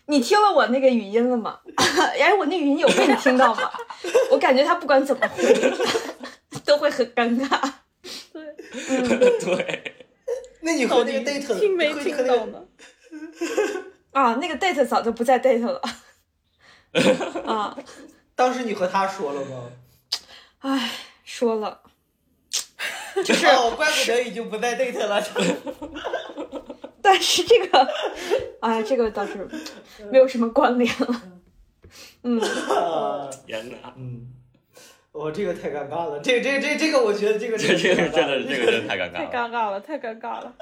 [0.08, 1.60] 你听了我那个语音了吗？
[2.20, 3.70] 哎，我那语音有被你听到吗？
[4.32, 5.43] 我感觉他不管怎么回，
[6.65, 7.74] 都会很尴尬。
[8.34, 8.43] 对，
[8.89, 9.93] 嗯，对。
[10.62, 12.63] 那你和那个 date 听没听到呢？
[14.12, 15.82] 啊，那个 date 早就不在 date 了。
[17.46, 17.78] 啊，
[18.36, 19.70] 当时你和他说了吗？
[20.60, 20.91] 哎，
[21.24, 21.82] 说了。
[23.26, 25.22] 就是，怪不得已经不在 date 了。
[27.08, 27.88] 但是这个，
[28.60, 29.48] 哎，这个倒是
[30.12, 31.22] 没有什么关联了。
[32.24, 32.38] 嗯。
[33.46, 33.93] 天哪！
[33.96, 34.34] 嗯。
[35.13, 40.54] 我这个太尴尬了，这这这这个我觉得这个这这个真的这个真的太尴尬了，太尴尬了，太尴尬了。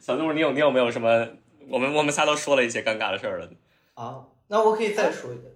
[0.00, 1.28] 小杜，你有你有没有什么？
[1.68, 3.50] 我们我们仨都说了一些尴尬的事儿了。
[3.92, 5.52] 啊，那我可以再说一个。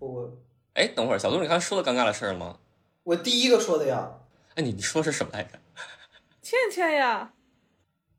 [0.00, 0.28] 我
[0.74, 2.58] 哎，等会儿，小杜，你刚才说了尴尬的事儿吗？
[3.04, 4.10] 我第一个说的呀。
[4.56, 5.50] 哎，你你说是什么来着？
[6.42, 7.32] 倩倩呀。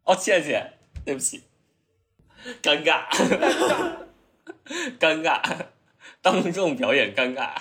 [0.05, 0.73] 哦，倩倩，
[1.05, 1.43] 对不起。
[2.61, 3.07] 尴尬。
[3.11, 4.07] 尴尬。
[4.97, 5.67] 尴尬。
[6.21, 7.53] 当众表演尴尬。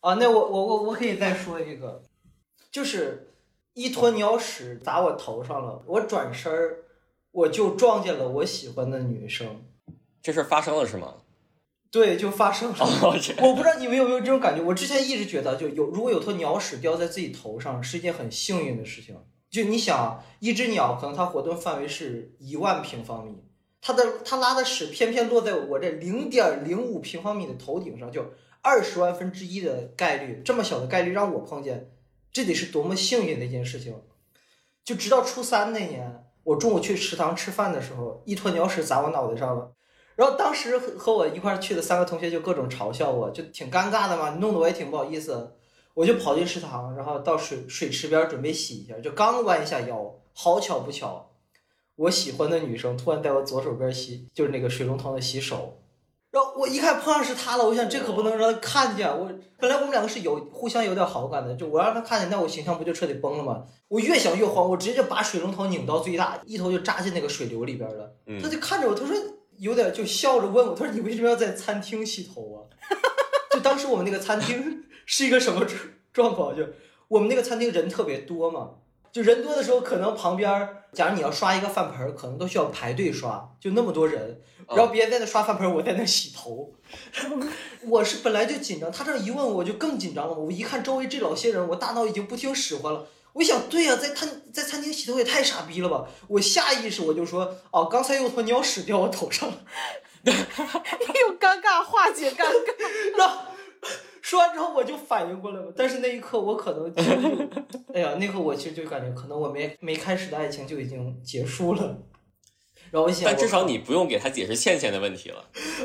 [0.00, 2.02] 啊，那我我我我可以再说一个，
[2.72, 3.22] 就是。
[3.78, 6.84] 一坨鸟屎砸我头上了，我转身儿，
[7.30, 9.66] 我就撞见了我喜欢的女生。
[10.22, 11.16] 这事发生了是吗？
[11.90, 12.76] 对，就发生了。
[13.40, 19.16] 我不知道你们有没有这种感觉，我之前一直觉得，就有如果有坨鸟屎掉在自己头上，是一件很幸运的事情。
[19.50, 23.44] 就你想，一只鸟可能它活动范围是一万平方米，
[23.80, 31.90] 它的它拉的屎偏偏落在我这零点零五平方米的头顶上，就二十万分之一的概率，这么小的概率让我碰见。
[32.32, 33.94] 这得是多么幸运的一件事情！
[34.84, 39.72] 就直到初三那年，我中午去食堂吃饭的时候，一坨鸟屎砸我脑袋上了。
[40.16, 45.52] 然后当时和和我一块去的三个同学就各种嘲笑我，就挺尴尬的嘛，弄得我也挺不好意思。
[45.94, 51.30] 我就跑进食堂，然后到水 水池边准备洗一下，就刚弯一下腰，好巧不巧，
[51.94, 55.78] 我喜欢的女生突然在我左手边洗，就是那个水龙头的洗手。
[56.30, 59.08] 然后我一看碰上是她了，我想这可不能让她看见。
[59.08, 63.64] 我本来我们两个是有互相有点好感的，就我让她看见，那我形象不就彻底崩了吗？
[63.88, 68.12] 我越想越慌，我直接就把水龙头拧到最大，一头就扎进那个水流里边了。
[68.42, 69.16] 她就看着我，她说
[69.58, 72.58] 有点就笑着问我，他说你为什么要在餐厅洗头啊？
[73.50, 75.78] 就当时我们那个餐厅 是一个什么状
[76.12, 76.56] 状况？
[76.56, 76.62] 就
[77.08, 78.70] 我们那个餐厅人特别多嘛。
[79.12, 86.74] 就人多的时候，可能旁边，假如你要刷一个饭盆，可能都需要排队刷，就那么多人，然后别人在那刷饭盆，我在那洗头。
[87.88, 90.34] 我是本来就紧张，他这一问我就更紧张了。
[90.34, 93.06] 我一看周围这老些人，我大脑已经不听使唤了。
[93.36, 96.06] 我想，对呀，在餐在餐厅洗头也太傻逼了吧！
[96.26, 99.58] 我下意识我就说，哦，刚才有坨鸟屎掉我头上了。
[100.24, 102.46] 用尴尬化解尴
[103.16, 103.30] 尬。
[104.22, 106.90] 说完之后我就反应过来了，但是那一刻我可能，
[107.92, 111.98] 哎呀，那刻我其实就感觉可能我没没开始的爱情就已经结束了。
[112.90, 115.44] 然后我想，但至少你不用给他解释倩倩的问题了。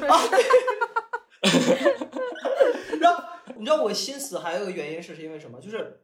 [2.99, 3.23] 然后
[3.57, 5.59] 你知道我心死还有个原因是是因为什么？
[5.59, 5.99] 就是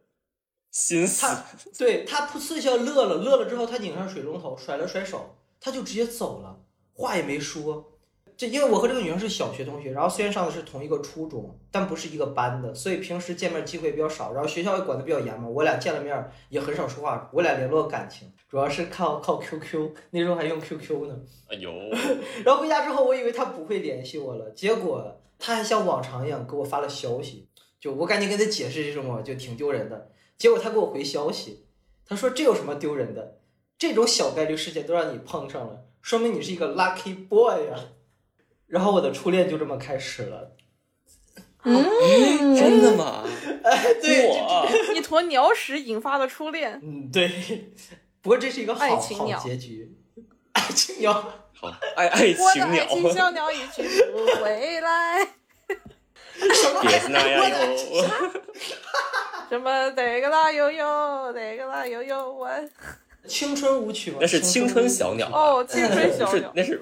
[0.78, 1.26] 心死。
[1.26, 1.44] 他
[1.76, 6.56] 对他噗呲一下乐了，乐了之后他拧上水龙头，甩了甩手，他就直接走了，
[6.94, 7.94] 话也没说。
[8.38, 14.34] 这因为我和这个女生是小学同学，然后虽然上的是同一个初中，但不是一个班的，所以平时见面机会比较少。
[14.34, 21.16] 然后学校也管的比较严嘛，我俩见了面也很少说话，我俩联络感情主要是靠靠 QQ， 那时候还用 QQ 呢。
[21.48, 21.72] 哎呦，
[22.46, 27.48] 然后回家之后，我以为他不会联系我了，结果他还像往常一样给我发了消息，
[27.80, 30.12] 就我赶紧跟他解释这种，就挺丢人的。
[30.38, 31.65] 结果他给我回消息，
[32.06, 33.39] 他说这有什么丢人的？
[33.78, 37.76] 这种小概率事件都让你碰上了，说明你是一个 lucky boy 呀。
[38.65, 40.56] 然后我的初恋就这么开始了。
[41.63, 43.23] 嗯，真的吗？
[43.63, 47.30] 哎，对，一坨鸟屎引发的初恋，嗯，对。
[48.21, 49.95] 不过这是一个好爱情鸟好结局。
[50.54, 51.13] 爱情鸟，
[51.54, 55.37] 好，爱爱我的情鸟，爱情小鸟已去不回来。
[56.54, 56.82] 什么？
[56.82, 57.56] 别是那样哟。
[59.50, 62.50] 什么这个啦悠悠，哪个啦悠悠，我
[63.26, 64.17] 青春舞曲吗？
[64.21, 66.80] 那是青春小鸟哦，青春小鸟， 那是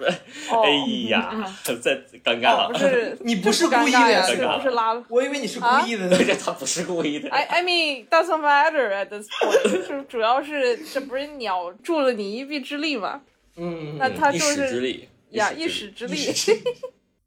[0.50, 0.70] 哦哎
[1.10, 1.32] 呀，
[1.64, 2.78] 在尴尬哦，了不。
[2.80, 4.26] 是，你不是故意的呀
[4.58, 6.18] 不是拉了我以为你是故意的呢。
[6.18, 7.30] 这他不是故意的。
[7.30, 13.22] ？I I mean doesn't matter at this point，就主要是这不是鸟助了你一臂之力嘛？
[13.58, 16.16] 嗯，那他就是时之力呀，一一时之力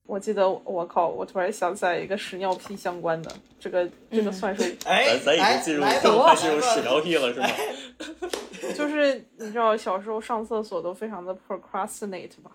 [0.08, 5.84] 我记得，我靠，我突然想起来一个屎尿屁相关的，这个这个算是，哎，咱咱已经进入
[6.34, 7.46] 进入屎尿屁了是吗？
[8.74, 12.50] 就是你知道小时候上厕所都非常的 procrastinate 吧，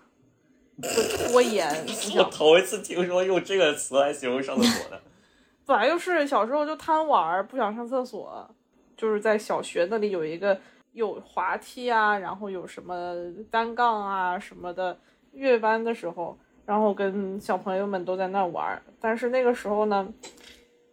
[0.82, 1.70] 就拖延，
[2.18, 5.00] 我头一次听说用这个词来形容上厕所的。
[5.68, 8.50] 本来就是小时候就贪玩，不想上厕所，
[8.98, 10.60] 就是在小学那里有一个
[10.94, 13.16] 有滑梯啊，然后有什么
[13.52, 14.98] 单杠啊什么的。
[15.34, 20.08] 月班的时候，然后跟小朋友们都在那玩，但是那个时候呢，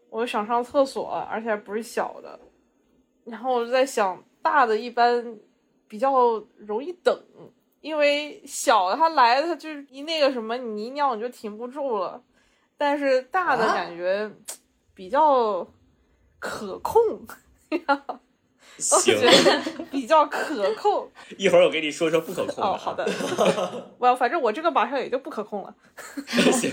[0.09, 2.39] 我想上厕所，而且还不是小的，
[3.25, 5.39] 然后我就在想，大的一般
[5.87, 7.17] 比较容易等，
[7.81, 12.23] 因为小的他来他就是一那个什么，你一尿你就停不住了，
[12.77, 13.75] 但是大的啊？
[13.75, 14.31] 感觉
[14.95, 15.67] 比较
[16.39, 17.01] 可控，
[18.77, 21.09] 我行，觉得比较可控。
[21.37, 22.63] 一会儿我给你说说不可控的。
[22.63, 23.07] 哦，好的，
[23.99, 25.75] 我反正我这个马上也就不可控了。
[26.27, 26.73] 行行，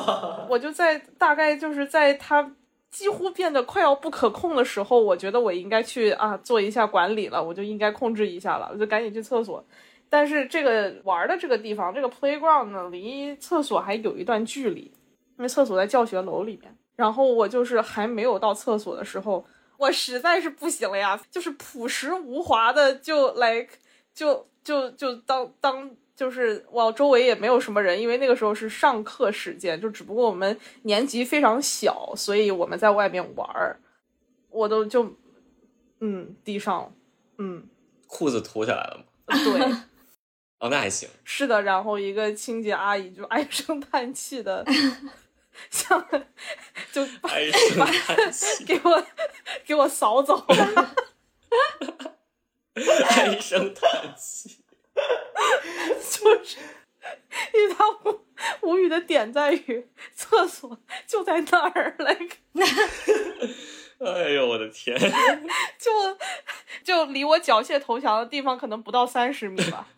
[0.48, 2.54] 我就在大概就是在它
[2.90, 9.64] 几乎变得快要不可控的时候，我觉得我应该去啊做一下管理了，我就应该控制一下了，我就赶紧去厕所。
[10.10, 14.82] 但是这个玩的这个地方，这个 playground 呢，离厕所还有一段距离，
[15.38, 16.76] 因为厕所在教学楼里面。
[16.94, 19.42] 然后我就是还没有到厕所的时候，
[19.82, 23.68] 我实在是不行了呀，就是朴实无华的就 like
[24.14, 33.80] 就就就当当就是我周围也没有什么人，因为那个时候是上课时间，就只不过我们年级非常小，所以我们在外面玩儿，
[34.50, 35.16] 我都就
[35.98, 36.94] 嗯地上
[37.38, 37.66] 嗯
[38.06, 39.04] 裤子脱下来了吗？
[39.44, 39.76] 对
[40.60, 41.08] 哦，那还行。
[41.24, 44.64] 是的，然后一个清洁阿姨就唉声叹气的，
[45.70, 46.00] 像
[46.92, 49.06] 就把唉声叹气，给我
[49.64, 50.94] 给我扫走了。
[53.08, 54.58] 唉声叹气。
[54.94, 56.58] 就是
[57.54, 58.24] 因为他无
[58.60, 62.36] 无语的点在于厕所就在那儿，like
[63.98, 64.98] 哎呦我的天！
[65.78, 66.18] 就
[66.84, 69.88] 就离我缴械投降的地方可能不到三十米吧，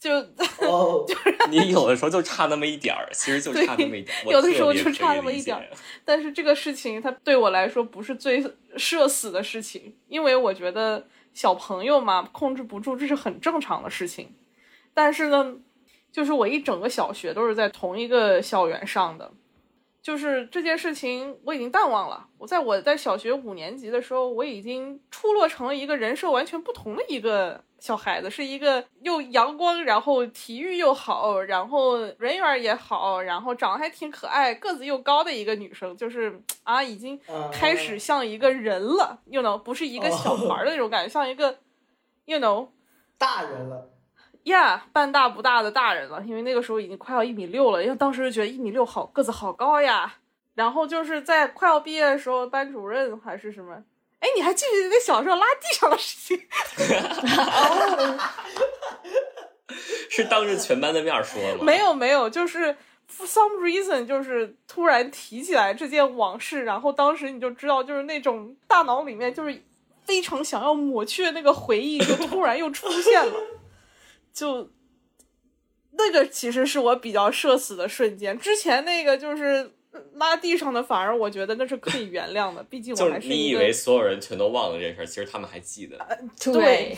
[0.00, 0.10] 就
[0.66, 1.04] 哦，
[1.50, 5.68] 你有的时候就差那么一点儿，其实就差那么一点 有的时候就差那么一点儿
[6.06, 8.42] 但是这个事情它对我来说不是最
[8.76, 14.34] 社死的事情，因为我觉得小朋友嘛控制不住这是很正常的事情，
[14.94, 15.54] 但是呢，
[16.10, 19.30] 就是我一整个小学都是在同一个校园上的。
[20.02, 22.26] 就是这件事情我已经淡忘了。
[22.38, 37.20] 我在我在小学五年级的时候，我已经出落成了一个人设完全不同的一个小孩子，是一个又阳光，然后体育又好，然后人缘也好，然后长得还挺可爱，个子又高的一个女生，就是啊，已经
[37.52, 41.58] 开始像一个人了，you know，不是一个小孩儿的那种感觉，像一个
[42.24, 42.68] ，you know。
[43.18, 43.90] 大人了，
[44.44, 50.14] 呀半大不大的大人了，因为那个时候已经快要一米六了，因为当时就觉得一米六好个子好高呀。
[50.54, 53.72] 然后就是在快要毕业的时候，班主任还是什么，
[54.18, 56.46] 哎，你还记得那小时候拉地上的事情？
[60.10, 61.64] 是当着全班的面说的吗？
[61.64, 62.76] 没有没有，就是
[63.08, 69.62] for some reason 就是突然提起来这件往事，然后当时你就知道，就是那种大脑里面就是
[70.04, 73.32] 非常想要抹去的那个回忆，就突然又出现了，
[74.32, 74.70] 就
[75.92, 78.38] 那个其实是我比较社死的瞬间。
[78.38, 79.72] 之前那个就是
[80.14, 85.98] 拉地上的，反而我觉得那是可以原谅的，毕竟我还是你以为所有人全都忘了这事儿，其实他们还记得，
[86.52, 86.96] 对，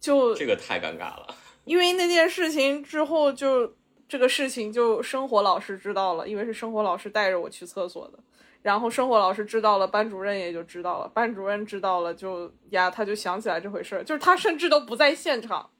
[0.00, 1.34] 就这个太尴尬了。
[1.64, 3.74] 因为那件事情之后就
[4.08, 8.18] 这个事情就生活老师知道了，因为是生活老师带着我去厕所的。
[8.62, 11.08] 然后生活老师知道了，班主任也就知道了。
[11.08, 15.70] 班主任知道了，就呀，他就想起来这回事儿，就是他甚至都不在现场，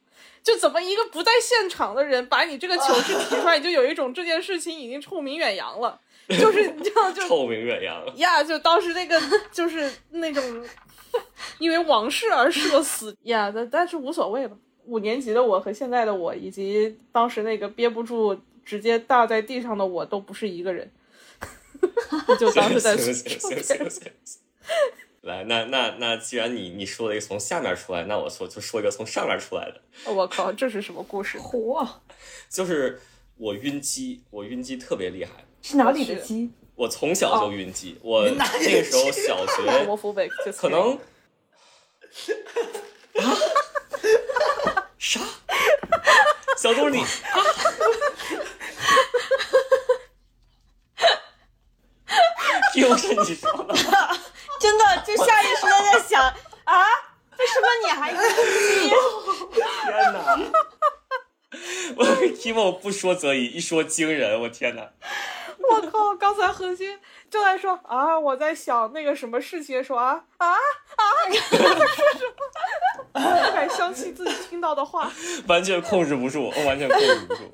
[0.47, 8.07] 就怎么一个不在现场的人把你这个糗事提出来，就有一种这件事情已经臭名远扬了，就是你知道就臭名远扬。
[8.19, 10.65] 呀，就当时那个就是那种
[11.59, 14.57] 因为往事而社死呀，但但是无所谓了。
[14.85, 20.89] 五年级的我和现在的我，以及当时那个憋不住直接大在地上的我，都不是一个人。
[22.39, 24.13] 就当时在行行行行行，
[25.27, 29.81] 来，那那那，既然你你说了一个从下面出来，那我说就说一个从上面出来的。
[30.11, 31.39] 我靠，这是什么故事？
[31.39, 31.87] 嚯，
[32.49, 33.01] 就是
[33.37, 35.33] 我晕机，我晕机特别厉害。
[35.63, 36.51] 是哪里的机？
[36.75, 39.63] 我从小就晕机，我那个时候小学
[40.53, 40.99] 可能
[43.15, 43.37] 啊
[44.99, 45.21] 啥？
[46.57, 47.03] 小杜你。
[52.77, 53.75] 又是你说的，
[54.59, 56.23] 真的就下意识的在想
[56.65, 56.87] 啊，
[57.39, 58.91] 为什么你还晕机？
[59.53, 60.39] 天哪！
[61.97, 62.05] 我
[62.37, 64.91] Kimo 不说则已，一说惊人，我天哪！
[65.69, 66.15] 我靠！
[66.15, 66.99] 刚才何鑫
[67.31, 70.59] 就在说啊，我在想那个什么事情，说啊啊啊，
[71.31, 71.87] 说什么？
[73.13, 75.11] 不敢相信自己听到的话，
[75.49, 77.51] 完全控制不住，完全控制不住。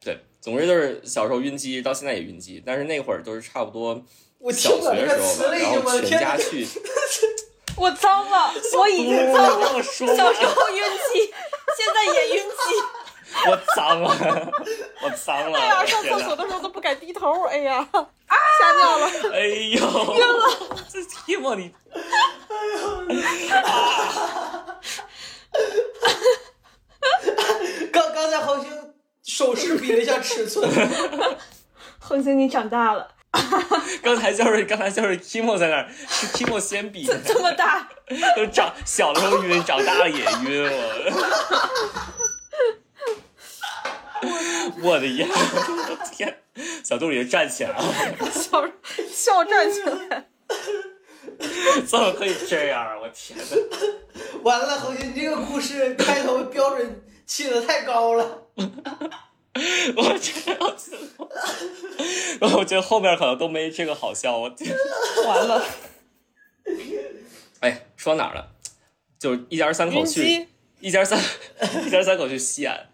[0.00, 4.04] 对，总之就是小时候晕机，到现在也晕机，但是那会儿都是差不多。
[4.40, 6.66] 我小学的时候吧，然后全家去。
[7.76, 9.82] 我脏了， 我已经脏了。
[9.82, 11.32] 小时候晕机，
[11.76, 12.54] 现在也晕机。
[13.46, 14.52] 我脏了，
[15.02, 15.58] 我脏了。
[15.58, 17.44] 哎呀，上厕所的时候都不敢低头。
[17.44, 19.06] 哎呀，吓尿了。
[19.32, 20.76] 哎呦，晕了。
[20.90, 21.72] 这寂寞你。
[27.92, 30.68] 刚刚才恒星手势比了一下尺寸。
[31.98, 33.06] 恒星，你长大了。
[34.02, 37.88] 刚才就是刚才就是 Kimo 在那儿，是 Kimo 先比这么大，
[38.36, 42.10] 就 长小的时候晕，长大了也晕我。
[44.82, 45.26] 我的呀！
[46.12, 46.42] 天，
[46.84, 47.82] 小杜已经站起来了，
[48.30, 48.68] 笑
[49.10, 50.26] 笑站起来，
[51.86, 52.98] 怎么可以这样啊！
[53.00, 53.44] 我天呐。
[54.42, 58.42] 完了，侯鑫，你这个故事开头标准起的太高了。
[59.96, 60.96] 我这样子，
[62.40, 64.38] 我觉得后面可能都没这个好笑。
[64.38, 64.74] 我天，
[65.26, 65.64] 完了！
[67.58, 68.52] 哎，说到哪儿了？
[69.18, 70.46] 就一家三口去，
[70.78, 71.18] 一家三
[71.84, 72.88] 一家三口去西安，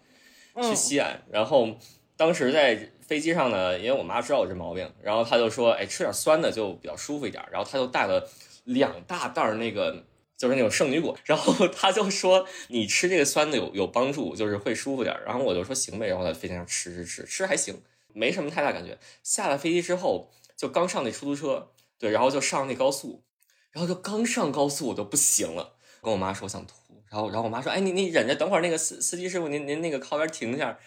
[0.61, 1.23] 去西安。
[1.31, 1.69] 然后
[2.17, 8.27] 当时在飞机上呢，因为我妈知道我这毛病，然后她就说：“哎，吃点酸的就比较舒服一点。”然后她就带了
[8.63, 10.03] 两大袋那个。
[10.37, 15.19] 就是那种圣女果，然后他就说你吃这个酸的有有帮助，就是会舒服点。
[15.25, 17.81] 然后我就说行呗，然后在飞机上吃吃吃吃还行，
[18.13, 18.97] 没什么太大感觉。
[19.23, 23.23] 下了飞机之后，就刚上那出租车，对，然后就上那高速，
[23.71, 26.73] 然后就刚上高速我就不行了，跟我妈说我想吐，
[27.09, 30.77] 然后然后我妈说，哎你你忍着，等会儿那个司司机师傅您您那个靠边停一下，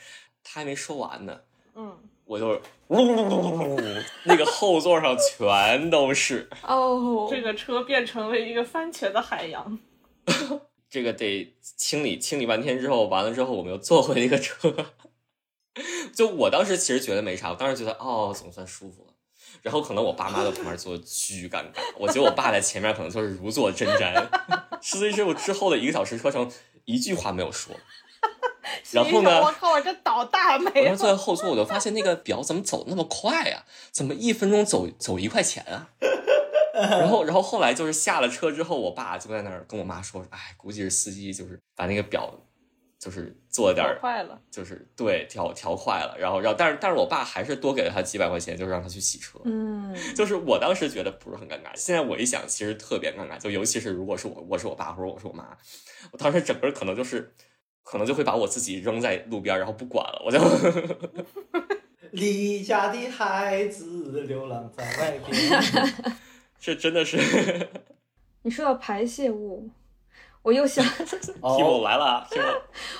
[0.44, 1.40] 他还没说完呢，
[2.30, 2.46] 我就
[2.86, 3.80] 呜呜呜，
[4.22, 9.76] 那个后座上全都是 哦，这个车变成了一个番茄的海洋。
[10.88, 14.72] 这个得清理清理半天之后，完了之后我们又坐回那个车。
[16.14, 19.08] 就我当时其实觉得没啥，我当时觉得哦，总算舒服了。
[19.62, 24.28] 然后可能我爸妈在旁边坐巨尴尬，我觉得我爸在前面可能就是如坐针毡。
[24.80, 26.48] 司机师傅之后的一个小时车程，
[26.84, 27.74] 一句话没有说。
[28.92, 29.40] 然后呢？
[29.42, 29.70] 我靠！
[29.72, 30.88] 我这倒大霉！
[30.90, 33.64] 我坐在后座，我就发现那个表怎么走那么快呀？
[33.92, 35.88] 怎么一分钟走走一块钱啊？
[36.72, 42.32] 然后，然后后来就是下了车之后，我爸就在那儿跟我妈说：“哎，估计是司机就是把那个表
[42.98, 49.38] 就是做点儿，坏了，就是对调调坏了。”然后，然后但是但是我爸还是多给了他几百块钱，就是让他去洗车。
[49.44, 53.38] 嗯，就是我当时觉得不是很尴尬，现在我一想，其实特别尴尬。
[53.38, 55.44] 就尤其是如果是我，我是我爸或者我是我妈，
[56.12, 57.34] 我当时整个可能就是。
[57.90, 60.38] 可能就会把我自己扔在路边，然后不管了，我就。
[62.12, 65.62] 离家的孩子流浪在外边。
[66.60, 67.18] 这真的是。
[68.42, 69.68] 你说到排泄物，
[70.42, 70.84] 我又想。
[70.84, 72.48] 题目来了，是吗？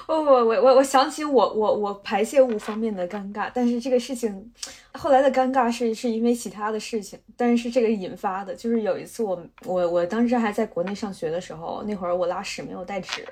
[0.06, 4.52] 不不，我我我想起我我我排泄物方面的尴尬，但是这个事情
[4.92, 13.24] 后来的尴尬是是因为其他的事情，但是这个引发的，就是有一次我我我当时还在国内上学的时候，那会儿我拉屎没有带纸。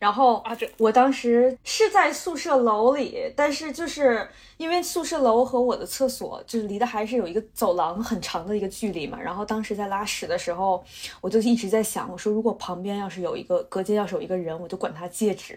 [0.00, 4.26] 然后啊这我当时是在宿舍楼里，但是就是
[4.56, 9.20] 因为宿舍楼和我的厕所就是离得还是有一个走廊很长的一个距离嘛。
[9.20, 10.82] 然后当时在拉屎的时候，
[11.20, 15.56] 我就一直在想，我说如果旁边要是有一个隔间，要是有一个人，我就管他借纸。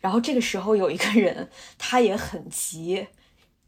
[0.00, 3.08] 然后这个时候有一个人，他也很急。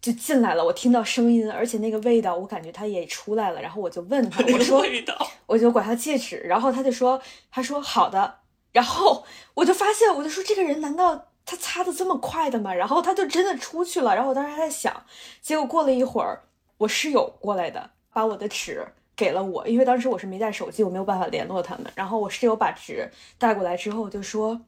[0.00, 3.62] 就进来了，我听到声音，而且那个味道，我感觉他也出来了。
[3.62, 4.84] 然后我就问他，我说，
[5.46, 7.20] 我就管他借纸，然后他就说，
[7.50, 8.41] 他说好的。
[8.72, 12.72] 然后我就发现，我就说这个人难道他擦的这么快的吗？
[12.74, 14.14] 然后他就真的出去了。
[14.14, 15.04] 然后我当时还在想，
[15.40, 16.44] 结果过了一会儿，
[16.78, 21.92] 我室友过来的，把我的纸给了我，因为当时我是没带手机，我没有办法联络他们。
[21.94, 24.62] 然后我室友把纸带过来之后，就说，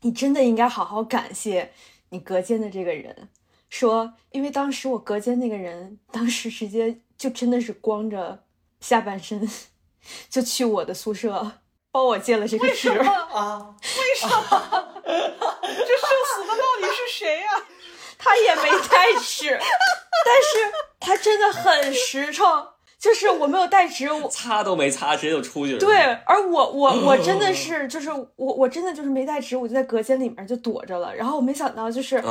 [0.00, 1.72] 你真的应该好好感谢
[2.08, 3.28] 你隔间的这个人。
[3.68, 8.44] 说，因为当时我隔间那个人，当时直接就真的是光着
[8.80, 9.46] 下半身，
[10.30, 11.52] 就去我的宿舍
[11.96, 12.90] 帮我借了这个纸。
[12.90, 14.84] 啊，为什么？
[15.02, 17.46] 这社死的到底是谁呀、
[18.18, 19.58] 他也没带纸，
[20.26, 22.46] 但是他真的很实诚，
[22.98, 25.78] 就是我没有带纸，我擦都没擦，直接就出去了。
[25.78, 31.14] 对，而我我我真的是就是我我真的就是没带纸，我就在隔间里面就躲着了。
[31.14, 32.22] 然后我没想到就是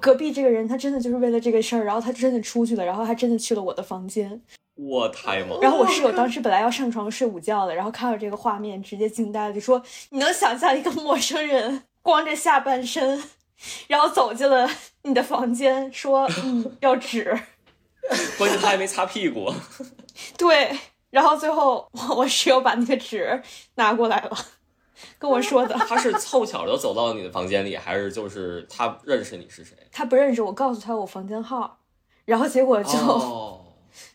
[0.00, 4.40] 隔壁这个人，他真的就是为了这个事儿，然后他真的出去了，然后还真的去了我的房间。
[4.78, 5.58] 我太猛了。
[5.60, 13.22] 然后我室友当时本来要上床睡午觉的，然后看到这个画面直接惊呆了，就说：“你能想象一个陌生人光着下半身，
[13.88, 14.70] 然后走进了
[15.02, 17.38] 你的房间，说嗯要纸？
[18.38, 19.52] 关键他还没擦屁股。
[20.36, 20.78] 对。”
[21.10, 23.42] 然后最后我我室友把那个纸
[23.76, 24.36] 拿过来了，
[25.18, 25.74] 跟我说的。
[25.74, 29.74] 他是凑巧的走到你的房间里，还是就是他认识你是谁？
[29.90, 31.78] 他不认识我，告诉他我房间号，
[32.26, 33.57] 然后结果就、哦，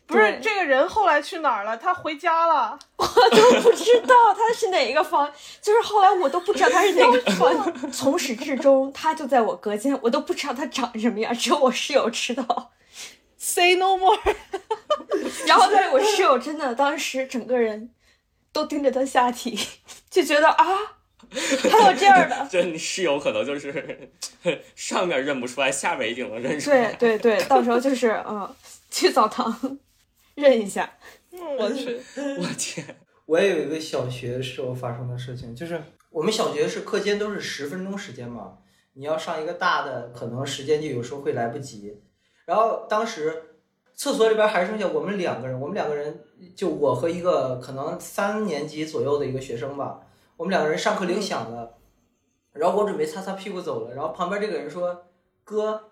[0.06, 1.76] 不是这个人后来去哪儿了？
[1.76, 2.78] 他回家了。
[2.96, 5.30] 我都不知道他是哪一个房，
[5.62, 12.72] 就是后来我都不知道他是哪个房，从始至终他就在我隔间，我都不知道他长什么样，只有我室友知道。
[13.38, 14.18] Say no more。
[15.46, 17.90] 然后在我室友真的当时整个人
[18.52, 19.58] 都盯着他下体，
[20.10, 20.64] 就觉得啊，
[21.70, 24.10] 还有这样的这 你室友可能就是
[24.76, 26.92] 上面认不出来，下面一定能认出来。
[26.94, 28.54] 对对对，到时候就是嗯，
[28.94, 29.80] 去澡堂
[30.36, 30.88] 认一下。
[31.32, 32.00] 嗯我去，
[32.38, 38.58] 我天， 我也有一个小学时候发生的事情，就是我们小学是课间都是十分钟时间嘛，
[38.92, 42.00] 你要上一个大的，可能时间就有时候会来不及。
[42.44, 43.56] 然后当时
[43.96, 46.24] 厕所里边还剩下我们两个人，我们两个人
[46.54, 51.78] 就我和一个可能三年级左右的一个学生吧，我们两个人上课铃响了，
[52.52, 55.06] 然后我准备擦擦屁股走了，然后旁边这个人说
[55.42, 55.90] ：“哥，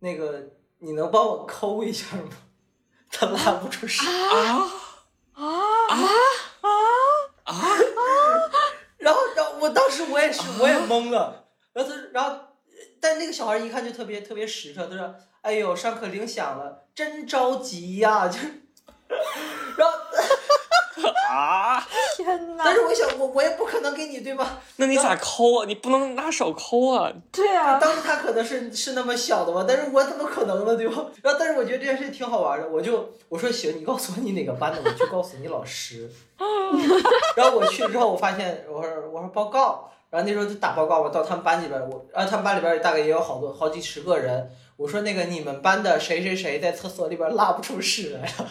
[0.00, 0.50] 那个
[0.80, 2.22] 你能帮我抠一下吗？”
[3.10, 4.04] 他拉不出屎。
[4.06, 4.70] 啊？
[5.32, 5.44] 啊？
[5.88, 5.96] 啊？
[6.60, 6.70] 啊？
[7.44, 7.54] 啊？
[8.98, 11.46] 然后，然后我当时我也是，我也懵了。
[11.72, 12.36] 然后他，然后，
[13.00, 18.62] 但那个小孩一看就特别特别实诚，他说：“哎呦，上课铃响了，真着急呀、就是，
[19.76, 19.98] 然后，
[21.30, 21.86] 啊！
[22.16, 22.74] 天哪但！
[22.74, 24.60] 是我想，我我也不可能给你，对吧？
[24.76, 25.64] 那你咋抠啊？
[25.66, 27.12] 你不能拿手抠啊！
[27.32, 31.04] 对啊，当时他可能是是那么想的吧，但是我怎么可能呢，对吧？
[31.22, 36.10] 然后，但是我觉得这件事情挺好玩的，我就我说行，你告诉我你哪个班的，我去告诉你老师。
[37.36, 48.50] 然后我去了之后，我发现我说我说报告，然后那时候就打报告，我到他们班里边，我然后他们班里边大概也有好多好几十个人，我说那个你们班的谁谁谁在厕所里边拉不出屎来了，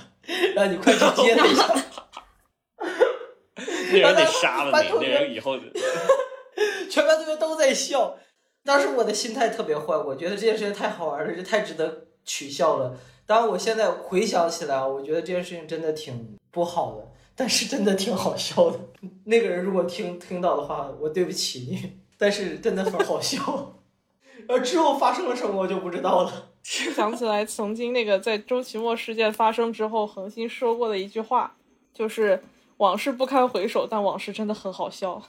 [0.55, 1.63] 然后你快去接他一下。
[3.91, 5.57] 那人得杀了你，那人以后
[6.89, 8.17] 全班同学都在笑。
[8.63, 12.97] 当时我的心态特别坏，我觉得这件事情太好玩了，这太值得取笑了。
[13.25, 18.79] 当然，我现在回想起来，我觉得这件事情真的挺不好的，但是真的挺好笑的。
[19.25, 23.75] 那个人如果听听到的话，我对不起你，但是真的很好笑。
[24.49, 26.49] 而 之后发生了什么，我就不知道了。
[26.63, 31.55] 想起来曾经那个在周奇墨事件发生之后，恒星说过的一句话，
[31.93, 32.41] 就是
[32.77, 35.21] 往事不堪回首，但往事真的很好笑。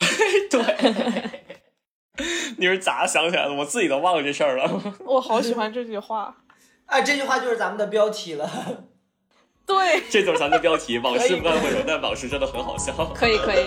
[0.50, 1.40] 对。
[2.58, 3.54] 你是咋想起来的？
[3.54, 4.82] 我自己都忘了这事儿了。
[5.06, 6.36] 我好喜欢这句话。
[6.86, 8.50] 哎，这句话就是咱们的标题了。
[9.64, 12.92] 对，这就是咱们的标题：往事不堪回首，但往事真的很好笑。
[13.14, 13.64] 可以可以。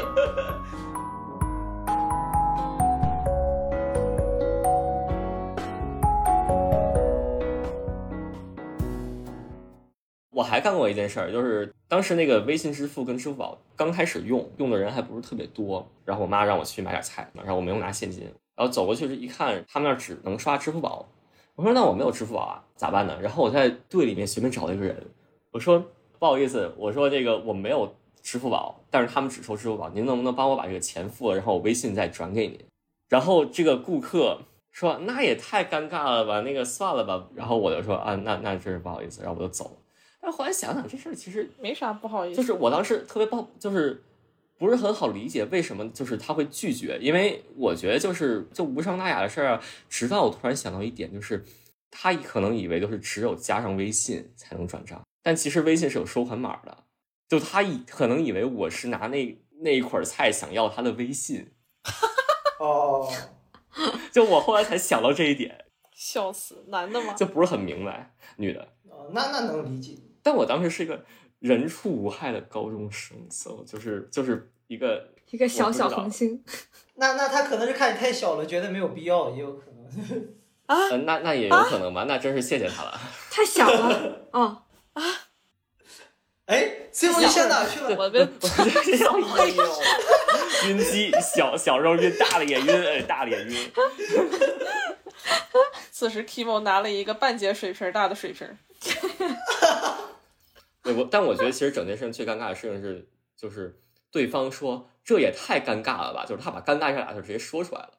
[10.34, 15.88] 我还干过一件事儿，就是当时那个微信支付跟支付宝刚开始用，用的人还不是特别多。
[16.03, 18.23] 然后我妈让我去买点菜，然后我没有拿现金，
[18.55, 21.05] 然后走过去一看，他们那儿只能刷支付宝。
[21.55, 23.17] 我说那我没有支付宝啊，咋办呢？
[23.21, 25.05] 然后我在队里面随便找了一个人，
[25.51, 25.79] 我说
[26.17, 32.59] 不好意思，我说这个我没有支付宝，但是他们只收支付宝，您能不能帮我把这个钱付了，然后我微信再转给您？
[33.07, 34.39] 然后这个顾客
[34.71, 39.71] 说：“那也太尴尬了吧，那个算了吧。”然后我就说：“啊，那那真是不好意思。”然后我就走了。
[40.24, 44.01] 但后来想想，这事儿其实没啥不好意思，就是我当时特别抱，就是
[44.57, 49.61] 不是很好理解为什么就是他会拒绝，因为我觉得就是就无伤大雅的事儿啊。
[49.89, 51.43] 直到我突然想到一点，就是
[51.91, 56.78] 他可能以为就是只有加上微信才能转账，但其实微信是有收款码的。
[57.28, 61.51] 就他以可能以为我是拿那那一捆菜想要他的微信，
[62.59, 63.11] 哦，
[64.11, 67.13] 就我后来才想到这一点，笑死，男的吗？
[67.13, 68.67] 就不是很明白，女的。
[68.89, 69.97] 哦，那那能理解。
[70.24, 71.03] 但我当时是一个
[71.39, 76.43] 人畜无害的高中生，so 就是就是一个一个小小红星，
[76.95, 79.84] 那那他可能是看你太小了，觉得没有必要，也有可能。
[80.65, 82.97] 呃，那那也有可能吧，那真是谢谢他了。
[83.30, 84.28] 太小了。
[84.32, 84.63] 哦，
[86.47, 87.95] 哎，C 梦你上哪去了？
[87.97, 88.26] 我跟
[89.38, 89.82] 哎呦，
[90.69, 93.71] 晕机，小小时候晕，大了也晕，哎，大了也晕。
[95.91, 98.47] 此时 Kimo 拿了一个半截水瓶大的水瓶，
[100.84, 103.81] 对，我但我觉得其实整件事情最尴尬的事情是，就是
[104.11, 107.93] 对方说这也太尴尬了吧，就是他把尴尬这俩字直接说出来了。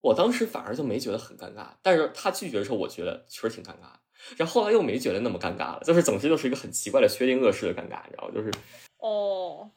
[0.00, 3.88] 我当时反而就没觉得很尴尬，但是他拒绝的时候，我觉得确实挺尴尬。
[4.36, 8.34] 然后后来又没觉得那么尴尬了，就是总之就是一个很奇怪的薛定谔式的尴尬，你知道吗？
[8.34, 8.50] 就是
[8.98, 9.70] 哦，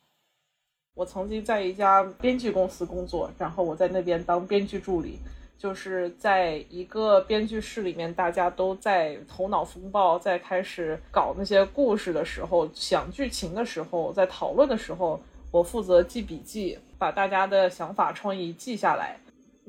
[0.93, 5.19] 我曾经在一家编剧公司工作，然后我在那边当编剧助理，
[5.58, 15.20] 就是在一个编剧室里面，大家都在头脑风暴，在开始搞那些故事的时候，想剧情的时候，在讨论的时候，
[15.51, 19.18] 我负责记笔记，把大家的想法创意记下来，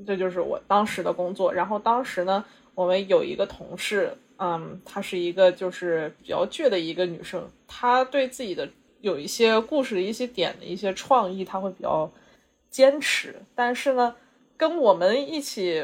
[0.07, 1.53] 这就是我当时的工作。
[1.53, 4.17] 然后当时呢，我们有一个同事。
[4.41, 8.69] 嗯，她是一个就是比较倔的一个女生，她对自己的
[9.01, 12.09] 有一些故事的一些点的一些创意，她会比较
[12.71, 13.35] 坚持。
[13.57, 14.15] 但是呢，
[14.59, 15.83] 跟我们一起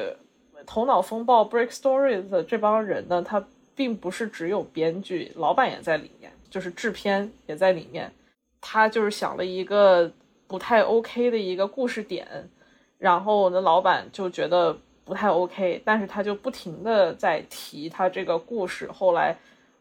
[0.66, 3.43] 头脑风暴 break stories 的这帮人呢，他
[3.75, 8.12] 并不是只有编剧，老板也在里面，就是制片也在里面。
[8.61, 10.12] 他就是想了一个
[10.47, 12.51] 不太 OK 的一个故事点，
[12.99, 14.77] 然后呢，老板就觉得。
[15.07, 19.37] 不太 OK，但是他就不停的在提他这个故事，后来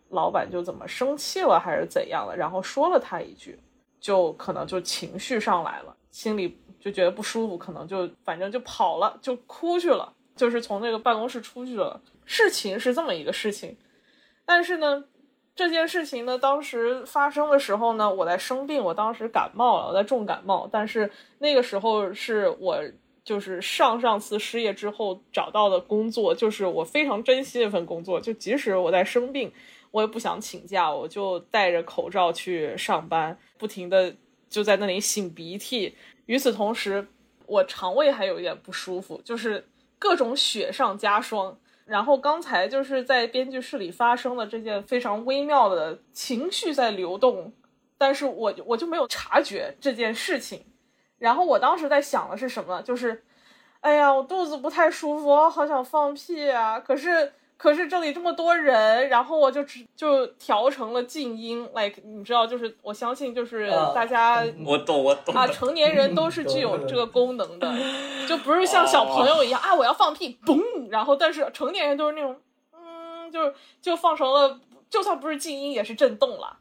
[0.09, 3.57] 老板就怎么生气了还是怎样了，然后说了他一句，
[4.01, 11.99] 就可能就情绪上来了，心里就觉得不舒服，可能就反正就跑了，就哭去了，就是从那个办公室出去了。
[12.23, 13.75] 事情是这么一个事情，
[14.45, 15.03] 但是呢，
[15.53, 22.81] 这件事情呢，当时发生的时候呢，我在生病，我当时感冒了，我在重感冒，但是那个时候是我。
[23.25, 28.19] 就是上上次失业之后找到的工作，就是我非常珍惜那份工作。
[28.19, 29.49] 就即使我在生病，
[29.91, 34.13] 我也不想请假，我就戴着口罩去上班，不停的
[34.53, 35.97] 就在那里擤鼻涕。
[36.27, 37.07] 与此同时，
[37.47, 41.57] 我肠胃还有一点不舒服，就是各种雪上加霜。
[41.85, 47.51] 然后刚才就是在编剧室里发生的这件非常微妙的情绪在流动，
[47.97, 50.63] 但是我我就没有察觉这件事情。
[51.17, 52.81] 然后我当时在想的是什么？
[52.83, 53.23] 就是，
[53.81, 56.79] 哎呀，我肚子不太舒服，好想放屁啊！
[56.79, 57.33] 可是，
[57.63, 67.73] 可是这里这么多人，然后我就只就调成了静音，like 你知道，就是我相信，就是大家，我懂，我懂啊，成年人都是具有这个功能的，
[68.27, 72.35] 就不是像小朋友一样啊，我要放屁，嘣，然后但是成年人都是那种，
[72.73, 74.59] 嗯，就是就放成了，
[74.89, 76.57] 就算不是静音，也是震动了。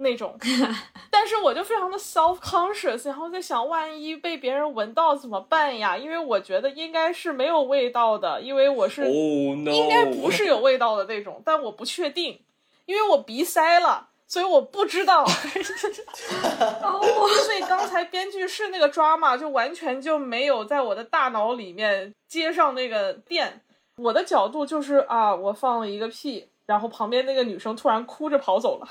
[0.00, 0.34] 那种，
[1.10, 5.96] 但是我就非常的 self conscious，然后在想，万一被别人闻到怎么办呀？
[5.96, 12.40] 因为我觉得应该是没有味道的，因为我是应该不是有味道的那种，但我不确定，
[12.86, 15.24] 因为我鼻塞了，所以我不知道。
[17.44, 23.62] 所以刚才编剧室那个 drama 就完全就没有在我的大脑里面接上那个电。
[23.96, 28.88] 我的角度就是啊，我放了一个屁，然后旁边那个女生突然哭着跑走了。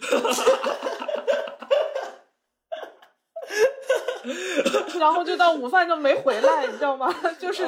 [4.98, 7.14] 然后就到午饭就没回来，你知道吗？
[7.38, 7.66] 就是，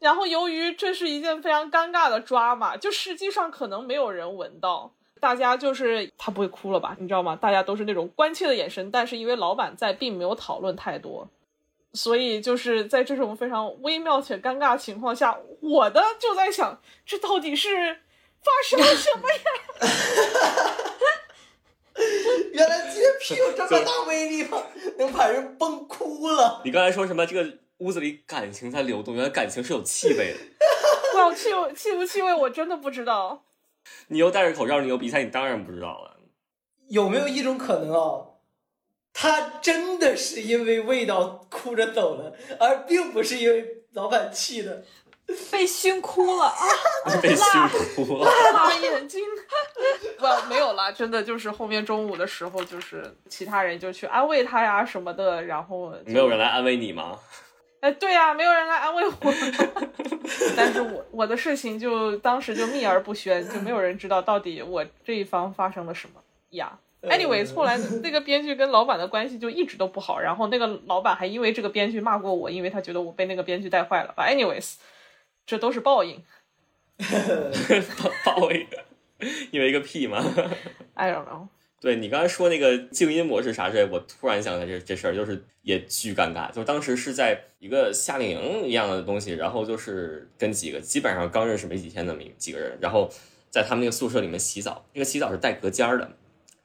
[0.00, 6.96] 然后由于这是一件非常尴尬的抓嘛，就实际上可能没有人闻到，大家就是他不会哭了吧？
[6.98, 7.36] 你知道吗？
[7.36, 11.28] 大家都是那种关切的眼神，但是因为老板在，并没有讨论太多，
[11.92, 18.00] 所以就是在这种非常微妙且尴尬的情况下，我的就在想，这到底是
[18.42, 19.36] 发生了什么呀？
[22.52, 24.62] 原来这屁有这么大威力吗？
[24.98, 26.60] 能把人崩哭了。
[26.64, 27.26] 你刚才说什么？
[27.26, 30.38] 这个屋子里感情在流动，原来感情是有气味的。
[31.18, 32.34] 哇，气气不气味？
[32.34, 33.44] 我真的不知道。
[34.08, 36.16] 你又戴着口罩，你又鼻塞，你当然不知道了。
[36.88, 38.30] 有没有一种可能啊？
[39.12, 44.82] 他真的是因为味道哭着走了，而并不是因为老板气的，
[45.50, 46.56] 被熏哭了啊！
[47.22, 47.46] 被熏
[47.96, 48.30] 哭了。
[48.52, 49.22] 辣眼睛。
[50.18, 57.18] 不，没有啦，真的就是后面中午的时候，就是其他人就去安慰他呀什么的，然后没有人来安慰你吗？
[57.80, 59.14] 哎，对呀、没有人来安慰我。
[60.56, 66.20] 但是我我的事情就当时就秘而不宣，就没有人知道到底我这一方发生了什么
[66.50, 66.78] 呀。
[67.02, 74.14] Anyways，后来那个编剧跟老板的关系就一直都不好，然后那个老板还因为这个编剧骂过我，因为他觉得我被那个编剧带坏了。
[74.16, 74.76] But anyways，
[75.46, 76.22] 这都是报应。
[77.98, 78.66] 报报应，
[79.50, 80.24] 因为一个屁嘛。
[80.94, 81.48] I don't know。
[81.80, 86.50] 对你刚才说那个静音模式啥之类，我突然想起来这这事儿，就是也巨尴尬。
[86.50, 93.10] 就当时是在一个夏令营一样的东西，然后就是跟几个基本上刚认识没几天的几个人，然后
[93.50, 96.10] 在他们那个宿舍里面洗澡，那个洗澡是带隔间儿的，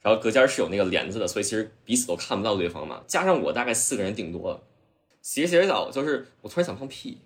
[0.00, 3.02] 然后隔间儿是有那个帘子的，所以其实彼此都看不到对方嘛。
[3.06, 4.64] 加上我大概四个人顶多，
[5.20, 7.18] 洗着洗着澡，就是我突然想放屁。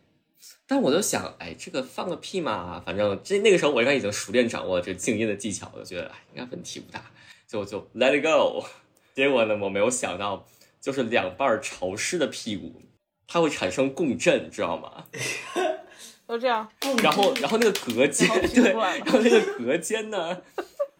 [0.66, 7.04] 但我就想，哎，这个放个屁嘛，反正这那个时候我应该已经熟练掌握这静音的技巧，我就觉得哎，应该问题不大。
[7.46, 8.64] 就就 let it go。
[9.14, 10.46] 结果呢，我没有想到，
[10.80, 12.82] 就是两半潮湿的屁股，
[13.28, 15.04] 它会产生共振，知道吗？
[16.26, 16.66] 都这样，
[17.02, 20.40] 然后，然后那个隔间，对，然后那个隔间呢，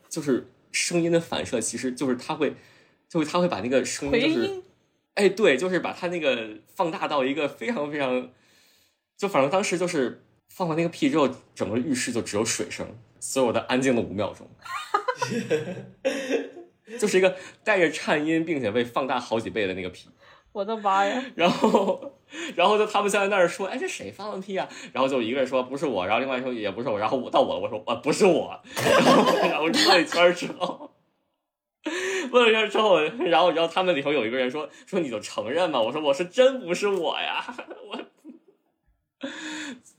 [0.08, 2.52] 就是声音的反射，其实就是它会，
[3.08, 4.62] 就是它会把那个声音，就是，音。
[5.14, 8.28] 哎，对，就是把它那个放大到一个非常非常，
[9.16, 12.86] 就反正当时就是放完那个屁之后，整个浴室就只有水声，
[13.20, 14.48] 所有的安静了五秒钟。
[16.98, 17.34] 就是一个
[17.64, 20.10] 带着颤音，并且被放大好几倍的那个屁，
[20.52, 21.24] 我的妈呀！
[21.34, 22.18] 然后，
[22.54, 24.68] 然后就他们就在那儿说，哎，这谁放的屁啊？
[24.92, 30.92] 然后就一个人说不是我，然后另外说也不是我，然后我到我了，我说啊不是我，然后然后问了一圈之后，
[32.30, 37.42] 问了一圈之后，然后然后他们里头有一个人说说你就承认吧，我说我是真不是我呀，
[37.90, 37.98] 我。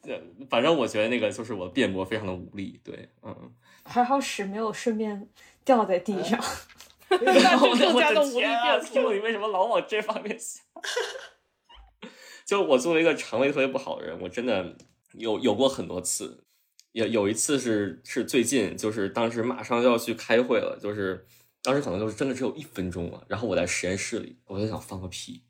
[0.03, 3.53] 呃 反正我觉得那个就是我辩驳非常的无力，对，嗯，
[3.83, 5.27] 还好屎没有顺便
[5.63, 6.39] 掉在地上。
[7.09, 8.77] 那我更加的无力天啊！
[8.79, 9.11] 辩驳。
[9.11, 10.63] 听你为什么老往这方面想？
[12.45, 14.75] 就我作为一个肠胃特别不好的人，我真的
[15.13, 16.43] 有有过很多次，
[16.91, 21.25] 有有一次是是最近，就是当时马上就要去开会了，就是
[21.63, 25.43] 当时可能就是真的只有一分钟了，然后我在实验室里，我就想放个屁，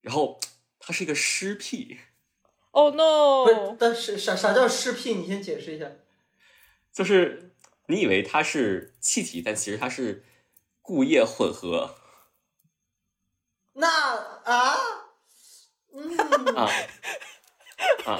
[0.00, 0.38] 然后
[0.78, 1.96] 它是一个湿屁，
[2.76, 5.14] Oh 不是 no！，但是啥啥叫湿屁？
[5.14, 5.90] 你先解释一下。
[6.92, 7.52] 就是
[7.86, 10.22] 你以为它是气体，但其实它是
[10.82, 11.96] 固液混合
[13.72, 13.88] 那
[14.44, 14.76] 啊，
[15.94, 16.18] 嗯，
[16.54, 16.70] 啊
[18.04, 18.18] 啊，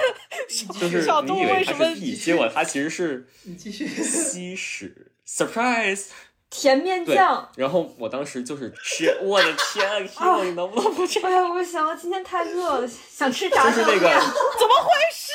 [0.48, 3.28] 就是你以为它是屁，结果它其实是。
[3.42, 3.86] 你继续。
[3.86, 6.06] 吸屎，surprise！
[6.48, 11.30] 甜面酱，，然后我当时就是吃， 我的天啊，Kimo，你能不能不这样？
[11.30, 14.20] 哎呀，我想到今天太热了， 想吃炸就是那个酱面。
[14.58, 15.32] 怎么回事？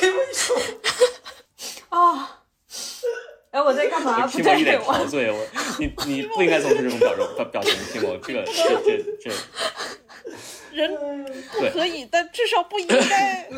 [0.00, 0.54] 给我一首。
[1.90, 2.38] 啊！
[3.50, 4.26] 哎，我在干嘛？
[4.26, 5.46] 不对，脸我陶醉，我
[5.78, 9.30] 你你不应该做出这种表情表表情，Kimo，这个这这这，
[10.72, 10.96] 人
[11.52, 13.48] 不可以，但至少不应该。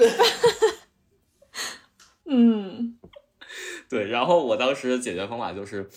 [2.26, 2.98] 嗯，
[3.94, 4.08] 对。
[4.08, 5.88] 然后我当时解决方法就是，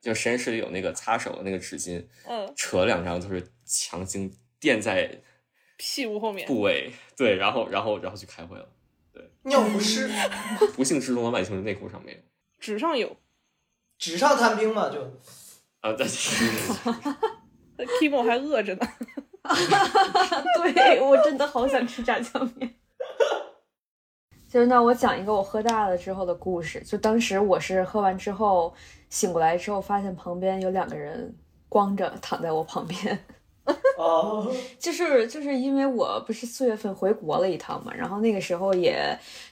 [0.00, 4.30] 就实验室里有那个擦手的那个纸巾，嗯，扯两张，就是强行
[4.60, 5.22] 垫在
[5.78, 6.46] 屁股后面。
[6.46, 8.68] 部位，对，然后然后然后去开会了。
[9.12, 10.10] 对尿不湿，
[10.76, 12.22] 不幸失踪的万幸是内裤上面有
[12.60, 13.16] 纸上有
[13.96, 15.00] 纸上谈兵嘛，就
[15.80, 16.44] 啊，但是，
[18.00, 18.86] Kimo 还饿着呢。
[20.74, 22.74] 对我真的好想吃炸酱面。
[24.48, 26.80] 就是那我讲一个我喝大了之后的故事。
[26.80, 28.72] 就当时我是喝完之后
[29.10, 31.34] 醒过来之后，发现旁边有两个人
[31.68, 33.18] 光着躺在我旁边。
[33.98, 38.96] 哦，就是就是因为我不是四月份回国了一趟嘛，然后那个时候也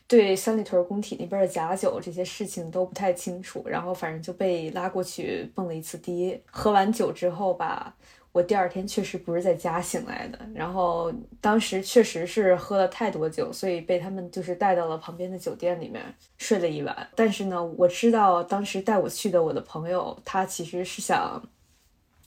[0.08, 6.40] 对三里屯工体那边的假酒这些事情都不太清楚，然后反正就被拉过去蹦了一次迪。
[6.50, 7.94] 喝完酒之后吧，
[8.36, 11.10] 我第二天确实不是在家醒来的，然后
[11.40, 16.02] 当时确实是喝了太多酒，所以被他们就是带到了旁边的酒店里面
[16.36, 16.94] 睡了一晚。
[17.14, 21.42] 但是呢，我知道当时带我去的我的朋友，他其实是想。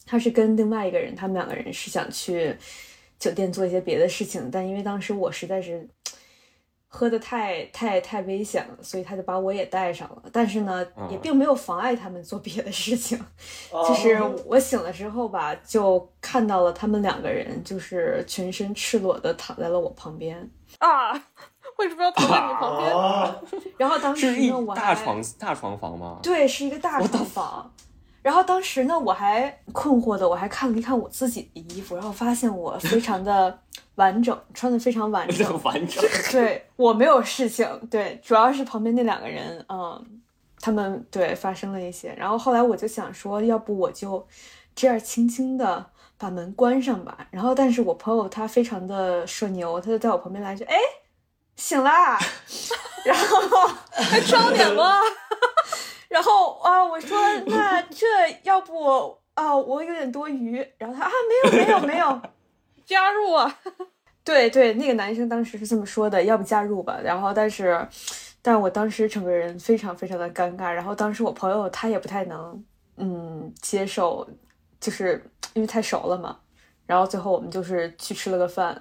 [0.04, 2.58] 他是跟另外一个人，他们两个人是想去
[3.20, 5.88] 酒店做一些别的事情，但因为当时我实在是
[6.92, 10.24] 喝的太太太危险了，所以他就把我也带上了。
[10.34, 13.18] 但是呢，也并没有妨碍他们做别的事情。
[13.72, 20.50] 就是哦我醒了之后吧，就看到了他们两个人，就是全身赤裸的躺在了我旁边。
[20.80, 21.14] 啊，
[21.78, 22.92] 为什么要躺在你旁边？
[22.98, 23.36] 啊，
[23.78, 24.34] 然后当时
[24.76, 26.20] 大床大床房吗？
[26.24, 27.72] 对，是一个大床房。
[28.22, 33.60] 然后当时呢，我还困惑的，我还看了一看我自己的衣服，然后发现我非常的
[33.96, 36.04] 完整，穿的非常完整， 完整。
[36.32, 40.22] 对我没有事情，对，主要是旁边那两个人，嗯，
[40.60, 42.14] 他们对发生了一些。
[42.18, 44.28] 然后后来我就想说，要不我就
[44.76, 45.86] 这样轻轻的
[46.18, 47.28] 把门关上吧。
[47.32, 50.76] 然后，但是我朋友他非常的社牛，他就在我旁边来句：“哎，
[51.56, 52.20] 醒啦！”
[53.06, 55.00] 然后还装点吗？
[56.10, 58.06] 然后啊，我说 那这
[58.44, 60.58] 要不啊，我有点多余。
[60.78, 61.12] 然后他啊，
[61.52, 62.22] 没有没有没有，
[62.86, 63.60] 加入啊。
[64.26, 67.00] 对对，那个男生当时是这么说的，要不加入吧。
[67.02, 67.88] 然后但是，
[68.42, 70.72] 但我当时整个人非常非常的尴尬。
[70.72, 72.64] 然后当时我朋友他也不太能
[72.98, 74.28] 嗯接受，
[74.80, 76.38] 就是因为太熟了嘛。
[76.86, 78.80] 然后最后我们就是去吃了个饭，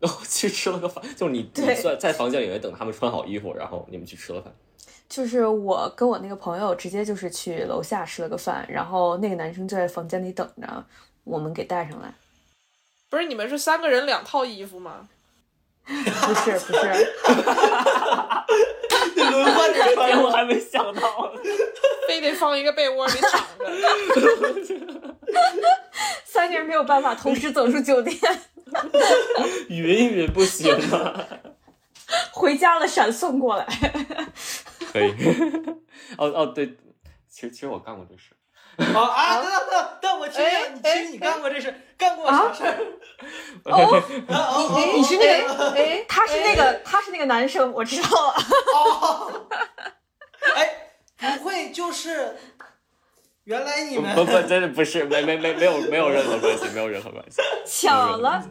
[0.00, 4.54] 哦， 去吃了个饭，就是你你在在房间里面等他们穿好衣服，然后你们去吃了饭。
[5.08, 10.84] 就是我跟我那个朋友直接就是去楼下吃了个饭，然后那个男生就在房间里等着
[11.24, 12.12] 我们给带上来。
[13.08, 15.08] 不是你们是三个人两套衣服吗？
[15.86, 15.94] 不
[16.34, 16.78] 是不是，
[19.30, 21.32] 轮换着穿，我还没想到，
[22.08, 23.64] 非得放一个被窝里躺着。
[26.26, 28.18] 三个人没有办法同时走出酒店，
[29.68, 31.24] 云云不行吗？
[32.32, 33.66] 回家了闪送过来。
[34.96, 35.12] 可以。
[36.16, 36.66] 哦哦对，
[37.28, 38.32] 其实其实我干过这事。
[38.94, 39.40] 哦啊！
[39.40, 40.44] 等等等等，我其实，
[40.74, 42.76] 你其实你干过这事，干过啥事儿？
[43.64, 44.02] 哦，
[44.76, 48.34] 你你 是那个，哎，他是那个，他是那个男生，我知道了。
[48.74, 49.48] 哦，
[50.54, 52.36] 哎，不会就是
[53.44, 57.40] 原来你们不不，真的不是，没没没没有没有任何关系，没有任何关系。
[57.64, 58.46] 巧了，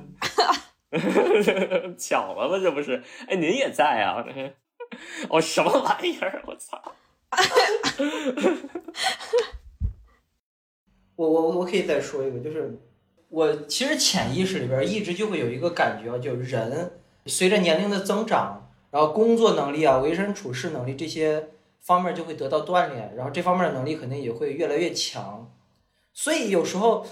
[2.00, 2.60] 巧了吗？
[2.60, 3.04] 这不是？
[3.28, 4.26] 哎，您也在啊？
[5.29, 6.43] 哦，什么玩意儿？
[6.47, 6.81] 我操！
[11.15, 12.77] 我我我可以再说一个，就是
[13.29, 21.49] 我其实潜意识里边一直就会有一个感觉，就是人随着年龄的增长，然后工作能力啊、为人处事能力这些
[21.81, 25.51] 方面就会得到锻炼，然后这方面的能力肯定也会越来越强。
[26.13, 27.05] 所以有时候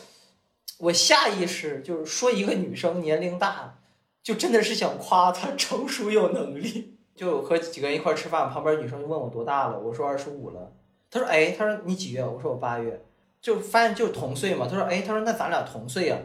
[0.79, 3.79] 我下意识就是说一个女生年龄大，
[4.21, 6.92] 就真的是想夸她成熟有能力。
[7.15, 10.71] 就和几个人一块吃饭，旁边女生就问我多大了，我说二十五了。
[11.09, 12.23] 她说哎，她说你几月？
[12.23, 13.05] 我说我八月。
[13.43, 16.17] 就发现就是同岁嘛，他说，哎，他说那咱俩同岁呀，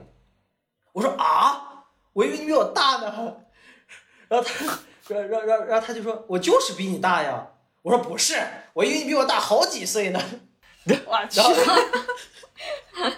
[0.93, 3.37] 我说啊，我以为你比我大呢，
[4.29, 4.79] 然后他，
[5.09, 7.45] 然后然后然后他就说，我就是比你大呀，
[7.83, 8.37] 我说不是，
[8.73, 10.21] 我以为你比我大好几岁呢，
[10.87, 11.41] 我去，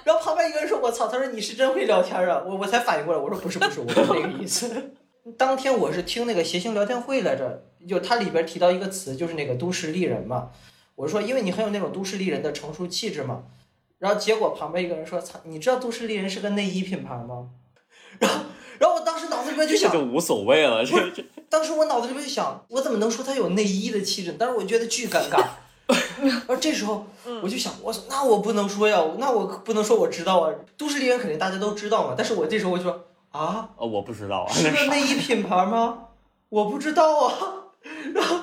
[0.02, 4.94] 然后旁边一个人说，我操，他说你是真会聊天啊，我我才反应过来，我说不是不是，我不是那个意思，
[5.36, 10.50] 当天我是听那个谐星聊天会来着，就它里边提到一个词，就是那个都市丽人嘛，
[10.94, 13.42] 我说因为你很有那种都市丽人的成熟气质嘛。
[13.98, 17.50] 然后结果旁边一个人说：“操，你知道都市丽人是个内衣品牌吗？”
[18.18, 18.44] 然后，
[18.78, 20.82] 然后我当时脑子里边就想，就无所谓了。
[20.82, 24.36] 这这，当时我脑子里边就想，我怎么能说他有内衣的气质？
[24.38, 25.44] 但是我觉得巨尴尬。
[26.22, 27.06] 然后这时候
[27.42, 30.54] 我就想，我操，那我不能说呀，那我不能说我知道啊。
[30.78, 32.14] 都市丽人肯定大家都知道嘛。
[32.16, 36.08] 但是我这时候我就说啊，我不知道啊，是个内衣品牌吗？
[36.50, 37.34] 我不知道啊。
[38.14, 38.40] 然后。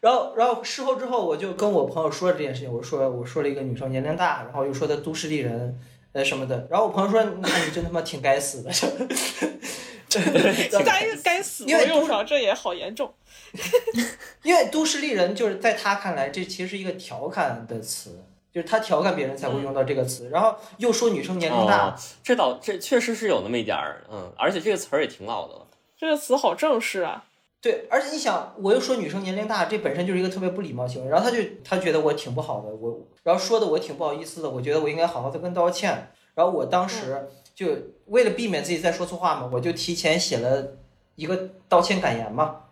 [0.00, 2.72] 然后，然后事后之后，我就跟我朋友说了这件事情。
[2.72, 5.76] 我说，我说了一个女生年龄大，然后又说她都市丽人，
[6.12, 6.68] 呃什么的。
[6.70, 8.70] 然后我朋友说，那你真他妈挺该死的。
[10.84, 13.12] 该 该死，因为用上这也好严重。
[14.42, 18.24] 因为都市丽人就是在他看来，这其实是一个调侃的词，
[18.58, 20.28] 就是他调侃别人才会用到这个词。
[20.30, 25.66] 然后又说女生年龄大，这倒这确实是有那么一点儿，嗯，而且这个词儿也挺老的了。
[25.96, 27.24] 这个词好正式啊。
[27.60, 31.08] 对，而且你想，我又说女生年龄大，这本身就是一个特别不礼貌行为。
[31.08, 36.10] 然后他就他觉得我挺不好的，我然后说的我挺不好意思的，我觉得我应该好好的跟道歉。
[36.34, 40.78] 然后我当时就为了避免自己再说错话嘛，我就提前写了
[41.14, 42.64] 一个道歉感言嘛。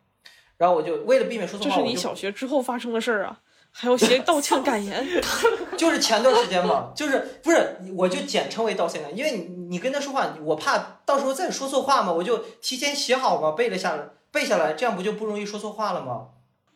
[0.56, 3.40] 然后我就为了避免说错话，这是你小学之后发生的事儿啊，
[3.78, 5.06] 还要写道歉感言？
[5.76, 14.08] 就是前段时间嘛，就是不是我就简称为道歉感，因为你你跟他说话，我怕到时候再说错话嘛，我就提前写好嘛，背了下来。
[14.32, 16.28] 背下来，这样不就不容易说错话了吗？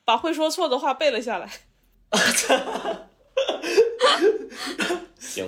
[0.04, 1.50] 把会说错的话背了下来。
[5.18, 5.46] 行，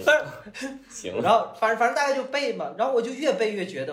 [0.91, 1.21] 行。
[1.23, 3.93] 然后反正反正大概就背嘛，然后我就越背越觉得，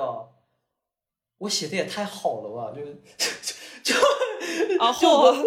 [1.39, 2.81] 我写的也太好了吧，就
[3.83, 3.95] 就
[4.99, 5.45] 就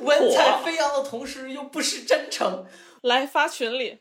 [0.00, 2.64] 文采飞扬的同时又不失真诚。
[3.02, 3.98] 来发群里。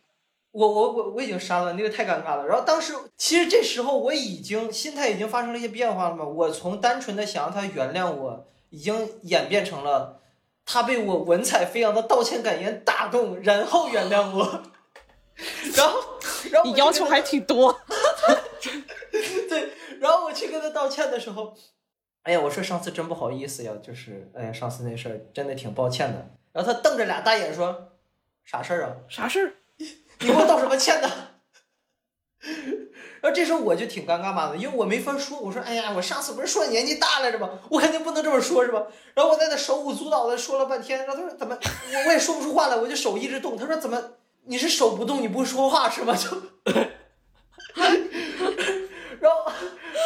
[0.51, 2.45] 我我我我已经删了，那个太尴尬了。
[2.45, 6.23] 然后当时其实这时候我已经心态已经发生了一些变化了嘛。
[6.23, 10.21] 我从单纯的想让他原谅我，已经演变成了
[10.65, 14.63] 他被我文采飞扬的道歉感言打动，然后原谅我。
[15.75, 15.99] 然后，
[16.51, 17.75] 然后你要求还挺多。
[19.49, 19.69] 对，
[20.03, 21.55] 然后我去跟他道歉的时候，
[22.23, 26.29] 哎呀，我说上次真不好意思呀，就是哎呀，上次那事儿真的挺抱歉的。
[26.51, 27.93] 然后他瞪着俩大眼说
[28.43, 28.95] ：“啥事儿啊？
[29.07, 29.53] 啥事儿？
[30.19, 31.09] 你给我道什么歉呢？”
[33.23, 35.39] 然后这时候我就挺尴尬嘛的，因为我没法说。
[35.39, 37.49] 我说：“哎呀，我上次不是说年纪大了是吧？
[37.69, 38.85] 我肯定不能这么说，是吧？”
[39.15, 41.57] 然后我在那手舞足蹈的说了半天，然后他说：“怎么？
[41.93, 43.97] 我我也说不出话来，我就手一直动。”他说：“怎么？
[44.45, 46.29] 你是手不动，你不说话是吗？”就，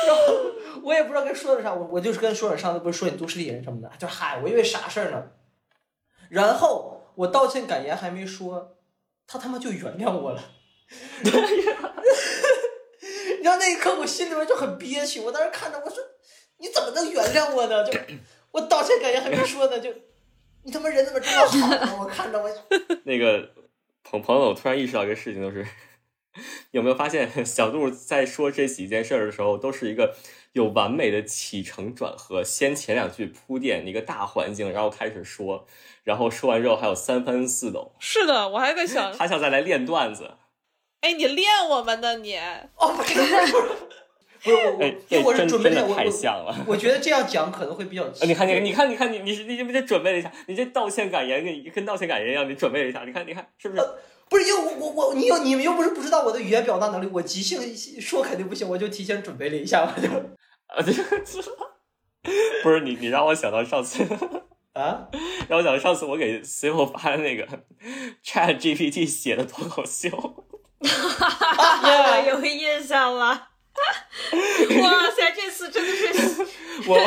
[0.07, 0.21] 然后
[0.83, 5.23] 我也不知道该说点啥，我我就是跟说点上次不是说你都市丽人什么的，就嗨，我以为啥事儿呢？
[6.29, 8.77] 然后我道歉感言还没说，
[9.27, 10.41] 他他妈就原谅我了。
[11.21, 11.37] 你知
[13.43, 15.97] 道那一刻我心里面就很憋屈，我当时看着我说，
[16.57, 17.83] 你怎么能原谅我呢？
[17.83, 17.91] 就
[18.51, 19.93] 我道歉感言还没说呢，就
[20.63, 21.97] 你他妈人怎么这么好呢？
[21.99, 22.49] 我看着我，
[23.03, 23.49] 那个
[24.03, 25.65] 朋朋友，我突然意识到一个事情，就是
[26.71, 30.15] 有没有发现小杜在说这几件事儿的时候，都是一个
[30.53, 35.65] 有完美的起承转合，先前两句铺垫一个大环境，然后开始说，
[36.03, 40.31] 然后说完之后还有三番四抖，是的，我还在想，他想再来练段子。
[41.01, 42.35] 哎，你练我们呢你？
[42.75, 43.51] 哦，不是不是不是，
[44.43, 46.55] 不是我我，哎，因为我是真准备的，太我像了。
[46.65, 48.03] 我觉得这样讲可能会比较。
[48.03, 53.83] 呃你看，你看，你看，你看，你你是你这准备了一下，你这道歉感言跟跟道歉感言一样，你准备了一下，你看，你看是不是？
[54.29, 57.59] 不是因为我我我你又你们又不是不知道我的语言表达能力，我即兴
[58.01, 60.07] 说肯定不行，我就提前准备了一下，我就
[60.67, 60.91] 啊，这
[62.61, 64.03] 不是你，你让我想到上次，
[64.73, 65.07] 啊，
[65.47, 67.47] 让我想到上次我给随后发的那个
[68.23, 70.09] Chat GPT 写的脱口秀，
[70.79, 73.49] 我 有印象了。
[74.81, 76.45] 哇塞，这次真的是
[76.87, 76.97] 我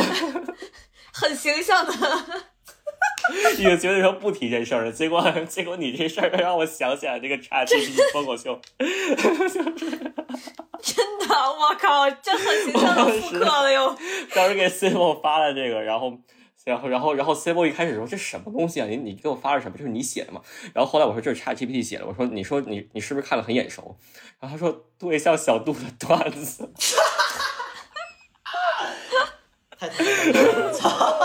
[1.13, 1.93] 很形象的。
[3.59, 8.89] 已经觉得说不提这事儿了，结果结果你这事儿让我想起来这个 Chat GPT 脱口秀， 真
[11.19, 13.97] 的，我靠，这很形象的复刻了又。
[14.35, 16.19] 当时给 C 后发了这个，然后。
[16.63, 18.87] 然后，然后，然后 C 波一开始说这什么东西啊？
[18.87, 19.79] 你你给我发了什么？
[19.79, 20.43] 这是你写的吗？
[20.75, 22.05] 然后后来我说这是 Chat GPT 写的。
[22.07, 23.97] 我说你说你你是不是看了很眼熟？
[24.39, 26.71] 然后他说对，像小杜的段子。
[29.79, 31.17] 太太了，操！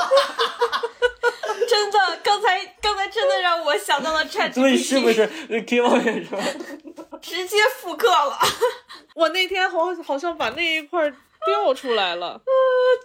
[1.76, 5.28] 真的，刚才刚才真的让我想到了 Chat 对，是不是
[5.68, 6.40] K O 也是吧？
[7.22, 8.38] 直接复刻了。
[9.16, 11.10] 我那天好好像把那一块
[11.46, 12.40] 调出来了，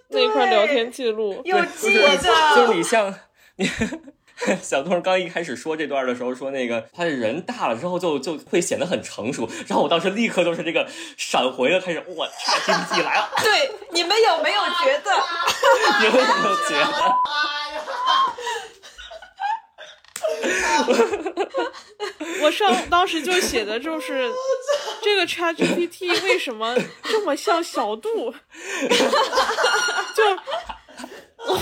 [0.08, 1.40] 那一块聊天记录。
[1.44, 3.12] 有记就是着，就是你像
[3.56, 3.68] 你
[4.62, 15.10] 小杜刚一开始说这段的时候说那个他人大了之后就就会显得很成熟，然后我当时立刻就是这个闪回了，开始我 Chat GPT 来了， 对，你们有没有觉得？
[16.00, 17.14] 你们有没有觉得？
[22.42, 24.30] 我上当时就写的就是
[25.02, 26.74] 这个 Chat GPT 为什么
[27.04, 28.32] 这么像小杜？
[30.14, 30.24] 就
[31.46, 31.56] 我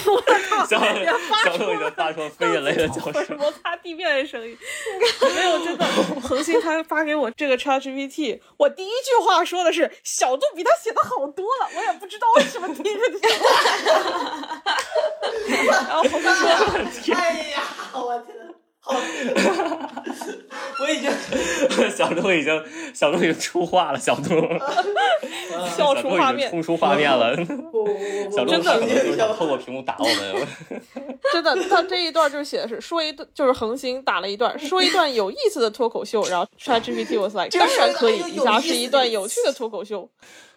[0.50, 3.36] 靠，小也发出小杜已经发出了非人类的叫声。
[3.36, 4.58] 摩擦地面的声音。
[5.34, 5.86] 没有，真的，
[6.20, 13.18] 恒星他发给我这个 Chat GPT，我第一句话说的是小度比他写的好多了，我也不知道为什么第一个就。
[15.68, 16.48] 然后恒星说。
[17.14, 17.62] 哎呀，
[17.94, 18.36] 我天
[20.80, 21.10] 我已经
[21.90, 22.64] 小鹿已经
[22.94, 24.42] 小鹿已经出画了，小鹿。
[25.76, 26.48] 笑出画面。
[26.50, 27.36] 冲出画面了。
[27.72, 30.46] 我我我我小杜真的就想透过屏幕打我们。
[31.32, 40.08] 真的，他这一段就写的是说一段，就是恒星打了一段，说一段有意思的脱口秀，然后 ChatGPT was like， 当然可以，以下是一段有趣的脱口秀，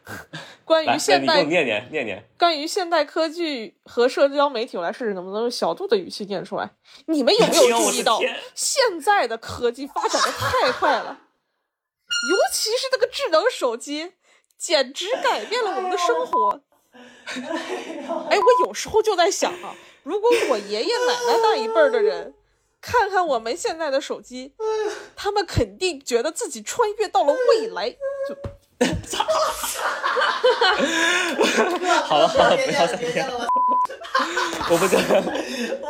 [0.65, 2.23] 关，于现代念念念念。
[2.37, 6.71] 关于现代科技和社交媒体，我来试试能不能用小度的语气念出来。
[7.07, 8.19] 你们有没有注意到
[8.55, 11.19] 现在的科技发展的太快了，
[12.29, 14.13] 尤其是这个智能手机，
[14.57, 16.61] 简直改变了我们的生活。
[18.29, 22.33] 哎，我有时候就在想啊，如果我爷爷奶奶那一辈儿的人。
[22.83, 24.55] 看看我们现在的手机，
[25.15, 27.91] 他们肯定觉得自己穿越到了未来。
[27.91, 28.35] 就
[32.07, 33.47] 好 了好了，别不要再念念了
[34.69, 34.97] 我不行，
[35.81, 35.89] 我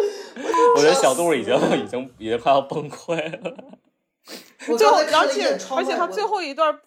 [0.76, 3.54] 我觉得小杜已经已经已经快要崩溃了。
[4.68, 6.80] 我最后而且而且他最后一段，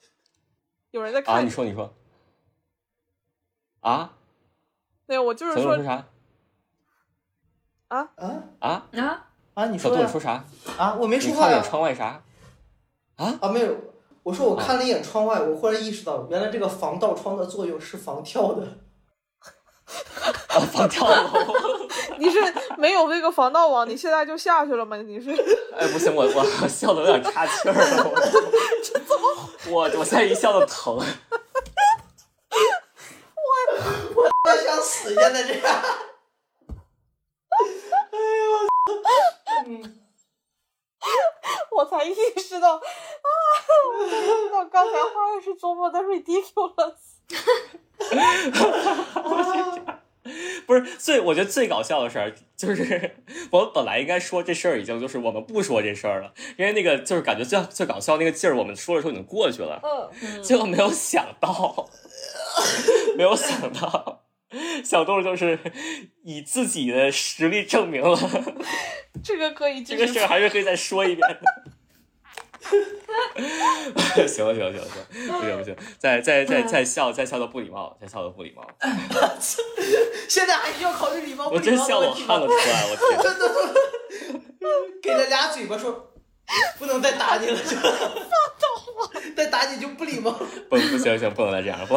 [0.92, 1.92] 有人在啊，看你，说你说。
[3.80, 4.12] 啊？
[5.06, 6.06] 对，我就是说小杜说啥？
[7.88, 8.44] 啊啊？
[8.60, 8.86] 啊，
[9.54, 10.44] 啊，你小说小杜你说啥？
[10.78, 12.22] 啊，我没你看了说话呀窗外啥？
[13.20, 13.76] 啊啊，没有，
[14.22, 18.62] 我说我看了一眼窗外，我忽然意识到，原来这个防盗窗的作用是防跳的。
[20.48, 21.28] 啊，放跳楼。
[22.16, 22.38] 你是
[22.78, 24.96] 没有那个防盗网，你现在就下去了吗？
[24.96, 25.30] 你是？
[25.76, 28.10] 哎，不行，我我笑的有点岔气儿了，
[29.68, 30.94] 我我我现在一笑的疼。
[30.96, 31.02] 我
[34.14, 35.82] 我我想死，现在这样。
[38.12, 38.58] 哎呦我，
[39.66, 39.99] 嗯，
[41.76, 42.80] 我才意识到啊，
[43.98, 46.94] 我才意识到刚才花的是多么的 ridiculous。
[50.66, 53.16] 不是最，我觉得最搞笑的事儿就是，
[53.50, 61.88] 我们本来应该说这事儿已经就是我们不说这事儿了，因为那个就是感觉最最搞笑那个劲儿，我们说的时候已经过去了，嗯，结果没有想到，
[63.16, 64.22] 没有想到，
[64.84, 65.58] 小豆就是
[66.24, 68.18] 以自己的实力证明了
[69.22, 71.40] 这个可以这个事儿，还是可以再说一遍的。
[74.28, 78.66] 行了行了行了行了，不行不行，再再再再笑再笑都不礼貌，再笑都不礼貌，
[80.28, 82.46] 现在还需要考虑礼貌不礼我真笑貌的问题吗我看了？
[82.46, 84.70] 出来，我天！
[85.02, 86.12] 给了俩嘴巴说，
[86.78, 90.30] 不能再打你了，就放倒我，再打你就不礼貌。
[90.32, 91.96] 不不行行，不能再这样，不。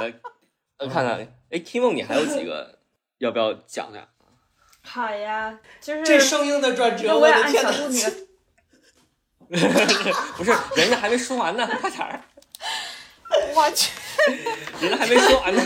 [0.00, 0.12] 呃，
[0.78, 1.18] 呃，看看，
[1.50, 2.78] 哎，Kimo，你还有几个
[3.18, 4.02] 要不要讲讲？
[4.82, 8.10] 好呀，就是这生硬的转折，我也按的天哪！
[10.36, 12.22] 不是，人家还没说完呢， 快点儿，
[13.54, 13.92] 我去，
[14.80, 15.62] 人家还没说完呢。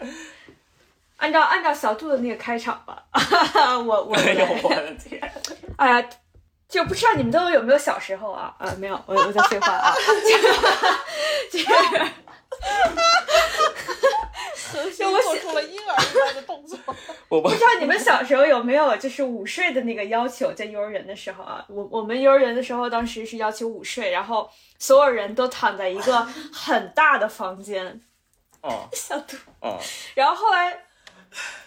[1.16, 3.04] 按照按照小杜的那个开场吧。
[3.86, 5.20] 我我哎呦，我的天！
[5.76, 6.08] 哎呀，
[6.68, 8.54] 就不知道你们都有没有小时候啊？
[8.58, 9.94] 啊，没有，我我在废话啊。
[11.52, 11.66] 就是
[14.72, 16.78] 恒星做出了婴儿一般的动作。
[17.28, 28.00] 我不不知道你们小时候有没有就是午睡的那个要求，在幼儿园的时候啊，我我们幼儿园的时候，当时是要求午睡，然后所有人都躺在一个很大的房间，
[28.62, 29.36] 哦小度。
[29.60, 29.78] 哦，
[30.14, 30.76] 然后后来，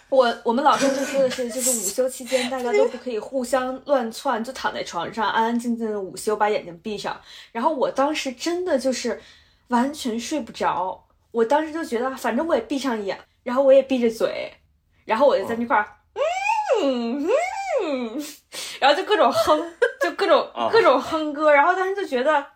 [0.08, 7.20] 我我们老师就说的是，就是午休期间大家都不可以互相乱窜，就躺在床上安安静静的午休，把眼睛闭上。
[7.52, 9.20] 然后我当时真的就是
[9.68, 14.52] 完全睡不着，我当时就觉得反正我也闭上眼，然后我也闭着嘴，
[15.04, 15.86] 然后我就在那块儿，
[16.82, 17.28] 嗯
[17.82, 18.24] 嗯，
[18.80, 22.46] 然后就各种哼， 就各种啊各种哼歌，然后当时就觉得。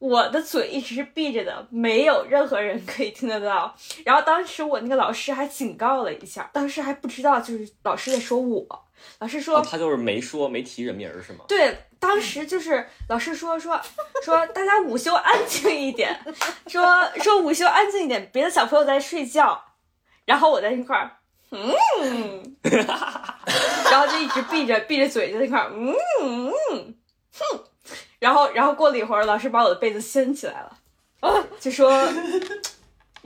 [0.00, 3.74] 我的嘴一直是闭着的，没有任何人可以听得到。
[4.04, 8.64] 然后当时我那个老师还警告了一下，当时还不知道，就是老师在说我，
[9.18, 11.44] 老师说、哦，他就是没说没提人名是吗？
[11.48, 13.80] 对，当时就是老师说说
[14.22, 16.18] 说大家午休安静一点，
[16.66, 19.62] 说说午休安静一点，别的小朋友在睡觉，
[20.24, 21.16] 然后我在那块儿，
[21.50, 22.56] 嗯，
[23.90, 26.94] 然后就一直闭着闭着嘴在那块儿，嗯嗯
[27.38, 27.64] 哼，
[28.18, 30.78] 然后然后过了一会儿，老师把我的被子掀起来了，
[31.20, 31.90] 啊就说。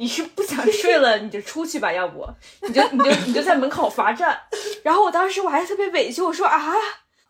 [0.03, 2.29] 你是不想睡了，你就出去吧， 要不
[2.63, 4.37] 你就你就你就在门口罚站。
[4.83, 6.75] 然后我当时我还特别委屈，我说啊，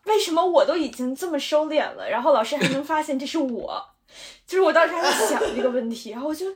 [0.05, 3.89] 为什么我都已经这么收敛了，然后老师还能发现这是我？
[4.47, 6.47] 就是我当时还在想这个问题，然后我就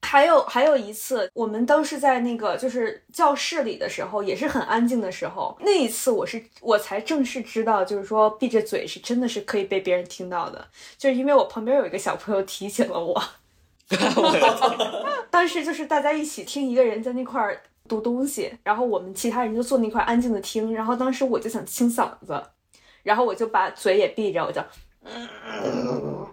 [0.00, 10.66] 还有还有一次，我们当时在那个就是教室里的时候，也是很安静的时候，那一次我是我才正式知道，就是说闭着嘴是真的是可以被别人听到的，
[10.96, 13.22] 就是因为我旁边有一个小朋友提醒了我。
[15.30, 20.74] 当时就是大家一起听一个人在那块儿读东西，然后我们其他人就坐那块儿安静的听。
[20.74, 22.42] 然后当时我就想清嗓子，
[23.02, 24.60] 然后我就把嘴也闭着，我就，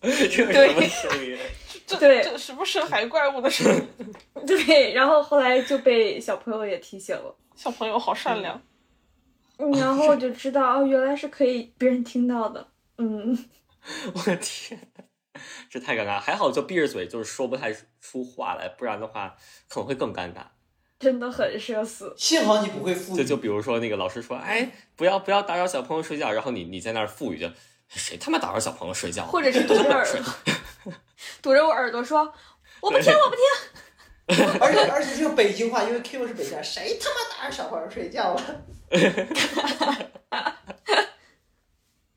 [0.00, 1.36] 这是什么声音？
[1.84, 3.82] 这对这是不是海怪物的声音？
[4.46, 8.54] 对，然后后来就被小朋友也提醒了，小朋友好善良。
[9.58, 12.66] 嗯然后我就知道哦，原来是可以别人听到的，
[12.98, 13.46] 嗯，
[14.14, 14.92] 我的天，
[15.70, 16.20] 这太尴尬。
[16.20, 19.36] 还好就闭着嘴，就是说不太出话来，不然的话
[19.68, 20.44] 可能会更尴尬。
[20.98, 22.14] 真的很社死。
[22.16, 27.50] 幸好你不会复语，就就比如说那个老师说，哎，不要不要打扰小朋友睡觉，然后你你在那儿附语就，
[27.88, 29.26] 谁他妈打扰小朋友睡觉？
[29.26, 30.92] 或者是堵着耳朵，
[31.42, 32.32] 堵着我耳朵说
[32.80, 33.42] 我不听，我不听。
[34.60, 38.62] 而且而且这个北京话，因为 Q 是北京人，谁他妈打扰小朋友睡觉了？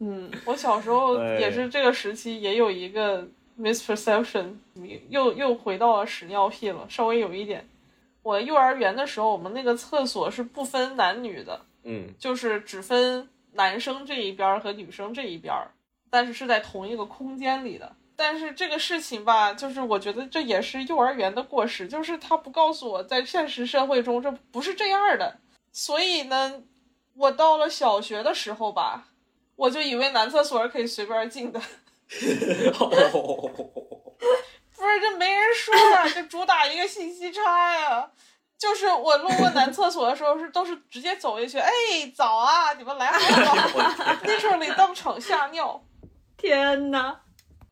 [0.08, 3.28] 嗯，我小时候哎也是这个时期，也有一个
[3.60, 4.54] misperception，
[5.10, 7.68] 又又回到了屎尿屁了，稍微有一点。
[8.22, 15.72] 我幼儿园的时候，我们那个厕所是不分男女的，嗯，就是只分男生这一边儿和女生这一边儿，
[16.12, 17.96] 但是是在同一个空间里的。
[18.16, 25.38] 但是这个事情吧，就是我觉得这也是幼儿园的过失，就是他不告诉我在现实社会中这不是这样的。
[25.72, 26.64] 所以呢，
[27.16, 29.10] 我到了小学的时候吧，
[29.56, 31.60] 我就以为男厕所是可以随便进的，
[32.74, 32.86] 不
[34.78, 38.12] 不是这没人说啊，这主打一个信息差呀。
[38.58, 41.72] 就是我路过男厕所的时候，是都是直接走进去，哎，
[42.16, 43.54] 早啊，你们来好早
[44.24, 45.84] ，literally 当场吓尿。
[46.38, 47.18] 天呐，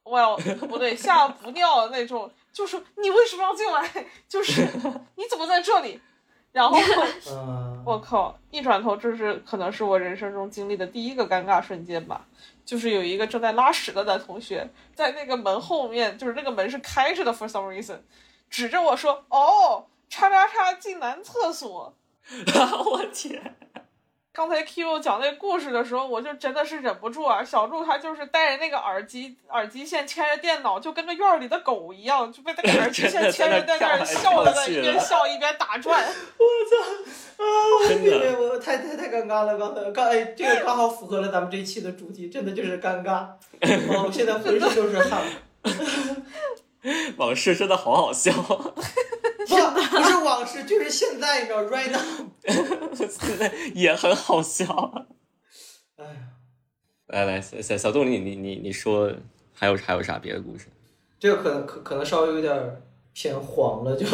[0.04, 4.06] 我要不对，吓不尿的那种，就是你为什么要进来？
[4.28, 4.68] 就是
[5.16, 6.02] 你怎么在这里？
[6.54, 6.78] 然后
[7.30, 12.26] 嗯，我靠，一转头，这是可能是我人生中经历的第一个尴尬瞬间吧。
[12.64, 17.97] 就是有一个正在拉屎的男同学，在那个门后面，就是那个门是开着的，for some reason，
[18.49, 21.91] 指着我说：“哦。”叉叉叉进男厕所，
[22.86, 23.56] 我天！
[24.36, 27.44] 刚才 Q 讲那故事的时候，我就真的是忍不住啊。
[27.44, 36.02] 小鹿他就是带着那个耳机，耳机线牵着电脑，就跟个院里的狗一样，就被那个耳机线牵着，在那儿笑的，一边笑一边打转。
[36.04, 37.44] 我操！
[37.44, 37.46] 啊，
[37.88, 39.56] 真的，我太太太尴尬了。
[39.56, 43.28] 刚才刚哎，这个刚好符合了咱们这一期的主题，真的就是尴尬。
[43.62, 45.22] 哦，现在浑身都是汗。
[47.18, 48.32] 往事真的好好笑，
[49.72, 52.30] 不不是往事，就是现在，你知道，right now，
[52.95, 55.08] 现在也很好笑。
[55.97, 56.16] 哎呀，
[57.08, 59.12] 来来，小小小杜，你你你你说
[59.54, 60.66] 还有还有啥别的故事？
[61.20, 62.82] 这个可能可可能稍微有点
[63.14, 64.06] 偏黄了，就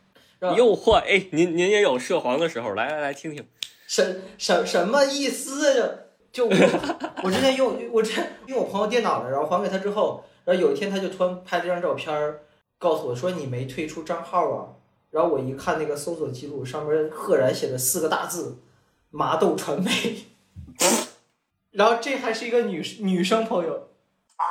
[0.56, 0.94] 诱惑。
[0.94, 3.46] 哎，您您也有涉黄的时候，来来来听听。
[3.86, 5.88] 什什什么意思呀？
[6.32, 6.52] 就我
[7.22, 10.24] 我之前用我之前用我朋友电脑的，然后还给他之后。
[10.44, 12.34] 然后有一天，他就突然拍了张照片，
[12.78, 14.68] 告诉我说：“你没退出账号啊？”
[15.10, 18.58] 然后我一看那个搜索记录，上面赫然写着四个大字
[19.10, 19.90] ：“麻豆传媒。
[21.72, 23.88] ”然后这还是一个女女生朋友
[24.36, 24.44] 啊，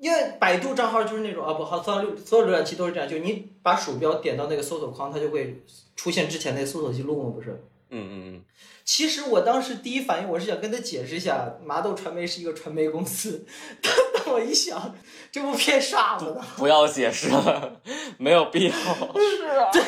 [0.00, 5.62] 因为百度账号就是那种啊不好，所有所有浏览器都是这样，就你把鼠标点到那个搜索框，它就会
[5.96, 7.30] 出现之前那个搜索记录嘛？
[7.30, 7.64] 不是？
[7.92, 8.44] 嗯嗯嗯。
[8.84, 13.46] 其实我当时第一反应，我是想跟他解释一下，麻豆传媒是一个传媒公司。
[13.80, 14.94] 但但我一想，
[15.30, 16.42] 这不骗傻子的？
[16.56, 17.80] 不要解释了，
[18.18, 18.72] 没有必要。
[19.38, 19.70] 是啊。
[19.72, 19.82] 对，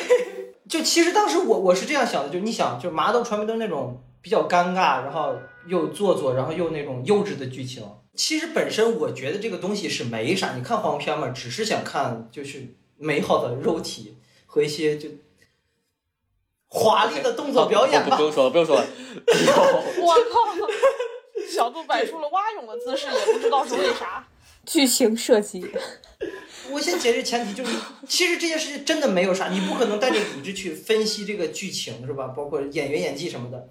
[0.69, 5.35] 就其实当时我我是这样想的，就你想，就麻豆传媒都是那种比较尴尬，然后
[5.67, 7.83] 又做作，然后又那种幼稚的剧情。
[8.15, 15.09] 其实本身我觉得这个东西是没啥，你看黄片嘛，只是想看就是美好的肉体和一些就。
[16.75, 18.17] 华丽的动作表演吧！
[18.17, 18.85] 不用说了，不用说了。
[20.03, 20.67] 我靠！
[21.49, 24.27] 小度摆出了蛙泳的姿势，也不知道是为啥。
[24.67, 25.65] 剧情设计。
[26.71, 27.71] 我先解释前提，就是
[28.07, 32.27] 其实这件事情真的没有啥，你不可能带着理智去分析这个剧情，是吧？
[32.35, 33.69] 包括演员演技什么的。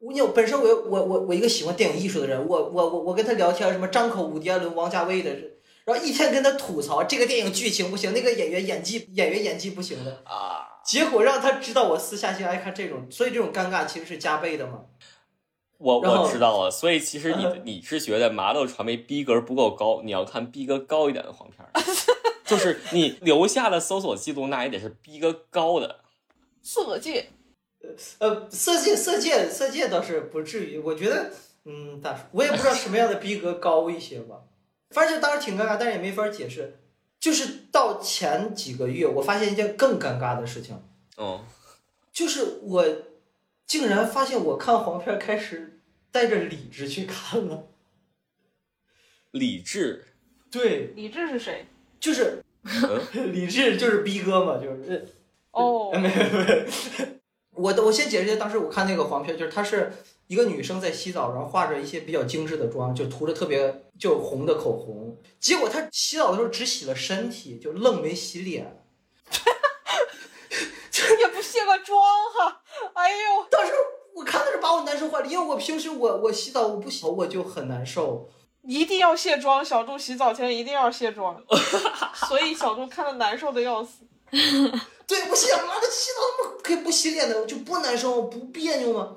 [0.00, 5.30] 我有本身我我我我一个喜欢电影艺术的人，我我我我跟他聊天，什么张口伍迪·艾伦、王家卫的，
[5.84, 10.68] 然后一天跟他吐槽这个电影剧情不行，那个演员演技演员演技不行的啊。
[10.84, 14.80] 结果让他知道我私下就爱看这种，所以这种尴尬其实是加倍的嘛。
[15.78, 21.72] 我我知道了，所以其实你你是觉得麻豆传媒逼格不够高，你要看逼格高一点的黄片儿，
[22.46, 26.00] 就是你留下的搜索记录那也得是逼格高的。
[26.62, 27.30] 色戒，
[28.18, 31.32] 呃，色戒色戒色戒倒是不至于，我觉得，
[31.64, 34.36] 嗯，大叔，我也不知道什么样的逼格高一些吧，
[34.92, 36.78] 反正就当时挺尴尬，但是也没法解释。
[37.18, 40.82] 就是到前几个月，我发现一件更尴尬的事情。
[41.16, 41.44] 哦，
[42.12, 42.84] 就是我
[43.66, 45.80] 竟然发现我看黄片开始
[46.10, 47.68] 带着理智去看了。
[49.30, 50.04] 理智？
[50.50, 50.92] 对。
[50.96, 51.66] 理智是谁？
[52.00, 52.42] 就是，
[53.32, 55.08] 理智就是逼哥嘛，就是。
[55.52, 55.92] 哦。
[55.94, 57.21] 没 有没有。
[57.54, 59.92] 我我先解释一下，当时我看那个黄片，就是她是。
[60.28, 65.14] 一个女生在洗澡，然后化着一些比较精致的妆，就涂着特别就红的口红。
[65.38, 68.82] 结果她洗澡的时候只洗了身体，就愣没洗脸，
[71.20, 72.00] 也不卸个妆
[72.38, 72.62] 哈。
[72.94, 73.72] 哎呦，当时
[74.14, 78.30] 我看的是把我难受坏了，因为我平时我我洗澡我不洗头我就很难受，
[78.62, 79.62] 一定要卸妆。
[79.62, 81.44] 小杜洗澡前一定要卸妆，
[82.26, 84.06] 所以小杜看的难受的要死。
[85.12, 87.44] 对，不起，妈的洗澡怎么可以不洗脸的？
[87.44, 88.28] 就不难受吗？
[88.32, 89.16] 不别扭吗？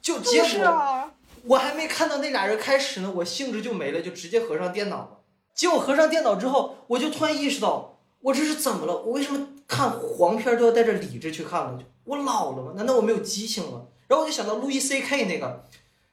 [0.00, 1.10] 就结果，
[1.44, 5.18] 我还没看到那俩人开始呢，我兴致就没了，就直接合上电脑了。
[5.54, 8.96] 结果合上电脑之后，我就突然意识到，我这是怎么了？
[8.96, 11.78] 我为什么看黄片都要带着理智去看了？
[12.04, 12.72] 我老了吗？
[12.74, 13.88] 难道我没有激情了？
[14.08, 15.66] 然后我就想到路易 C K 那个，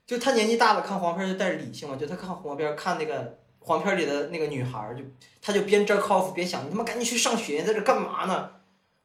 [0.05, 5.03] 就他年纪大了看黄片就带着理性嘛，就他看黄片看那个黄片里的那个女孩，就
[5.41, 8.49] 他就边 jerk off 边想，你他妈赶紧去上学，在这干嘛呢？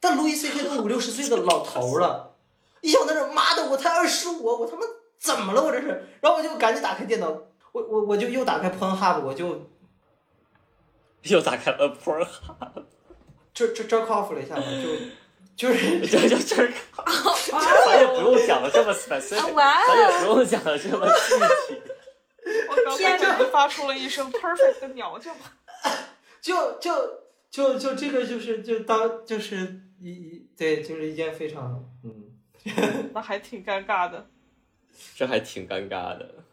[0.02, 2.34] 但路易 C K 都五六十岁的老头了。
[2.80, 4.82] 一想到这，妈的，我才二十五，我他妈
[5.16, 5.62] 怎么了？
[5.62, 7.28] 我这是，然后我就赶紧打开电脑，
[7.70, 9.70] 我我我就又打开 Pornhub，我就
[11.22, 12.82] 又打开了 Pornhub，
[13.54, 14.64] 这这这 off 了一下嘛，
[15.56, 16.56] 就就是 就就这，
[17.86, 21.80] 咱也不用讲的这么 specific，咱也不用讲的这么具体。
[22.68, 25.32] 我刚才就发出了一声 perfect 的鸟叫。
[26.40, 27.20] 就就
[27.52, 32.32] 就就这个就是就当就是一一对，就是一件非常嗯，
[33.14, 34.26] 那还挺尴尬的。
[35.16, 36.44] 这还挺尴尬的，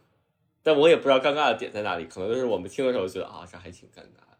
[0.63, 4.37] 但我也不知道尴尬的点在哪里，可能就是我们听的时候觉得啊，这还挺尴尬的。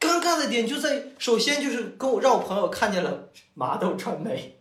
[0.00, 4.60] 尴尬的点就在首先就是跟我让我朋友看见了麻豆传媒，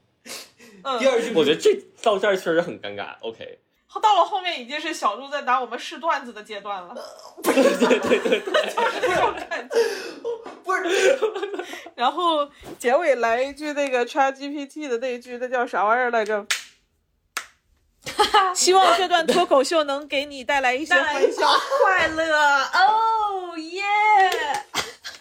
[0.84, 3.18] 嗯第，二就是我觉得这到这儿确实很尴尬。
[3.22, 3.60] OK，
[4.00, 6.96] 到了后面已经是小鹿在拿我们试段子的阶段了，
[7.44, 9.76] 对对对对，就是这种感觉。
[10.64, 11.18] 不是
[11.94, 12.50] 然后
[12.80, 16.46] 结尾来一句那个 ChatGPT 的那一句，那叫啥玩意儿来着？
[18.54, 21.48] 希望这段脱口秀能给你带来一些欢笑。
[21.84, 22.24] 快乐
[22.74, 23.84] 哦耶，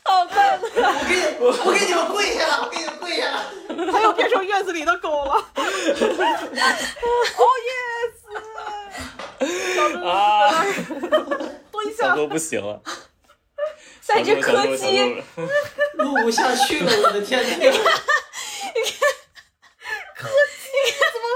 [0.04, 0.62] 好快乐！
[0.74, 3.52] 我给你我给你们跪下了，我给你们跪下了。
[3.92, 5.34] 他又变成院子里的狗了。
[5.54, 5.62] 哦
[7.66, 7.74] 耶！
[10.06, 10.64] 啊，
[11.70, 12.08] 蹲下。
[12.08, 12.82] 小鹿不行了，
[14.00, 15.22] 在这柯基，
[15.94, 17.48] 录不下去了，我的天哪！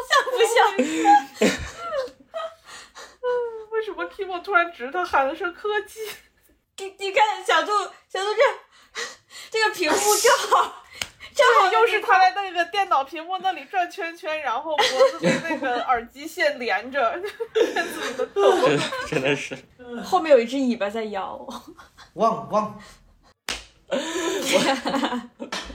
[0.08, 1.48] 像不像？
[3.70, 6.00] 为什么提莫突然指着他喊了声柯基？
[6.78, 7.72] 你你看小度，
[8.12, 8.42] 小度这
[9.50, 10.84] 这个屏幕正好
[11.34, 17.20] 正好又是他在那个电脑屏幕那里转圈圈，然后脖子被那个耳机线连着。
[17.54, 18.26] 真的
[19.06, 19.56] 真的是，
[20.04, 21.46] 后面有一只尾巴在摇。
[22.14, 22.78] 汪汪！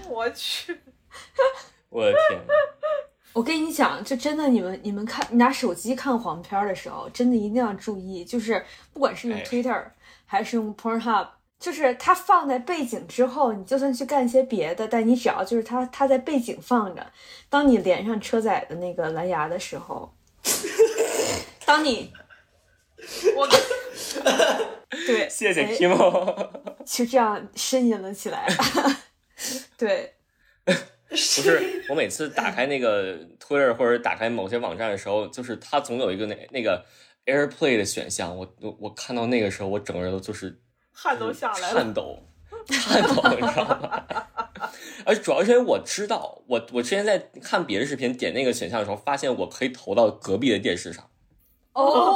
[0.08, 0.80] 我去，
[1.90, 2.40] 我的天，
[3.34, 8.64] 我跟你讲，就真的，你们你们看，你拿手机看黄片儿的时候，真的一定要注意，就是
[8.94, 9.84] 不管是用哎 Twitter、
[10.26, 11.28] 还是用 Pornhub，
[11.64, 17.08] 就是它放在背景之后，你就算去干一些别的，但你只要就是它它在背景放着，
[17.50, 20.14] 当你连上车载的那个蓝牙的时候，
[21.66, 22.12] 当你
[23.38, 23.48] 我
[25.08, 26.50] 对 谢谢哎 Timo。
[26.86, 28.46] 就这样呻吟了起来。
[29.78, 30.16] 对，
[30.66, 36.86] 不是，我每次打开那个 Twitter 或者打开某些网站的时候，就是它总有一个那那个
[37.26, 40.60] AirPlay 的选项，我我我看到那个时候，我整个人都就是
[40.94, 41.74] 汗都下来了。
[41.74, 42.20] 颤抖，
[42.68, 44.04] 颤抖，你知道吗？
[45.06, 51.10] 而主要是因为我知道，我我之前在看别的视频，点那个选项的时候，发现我可以投到隔壁的电视上，
[51.74, 52.16] 哦，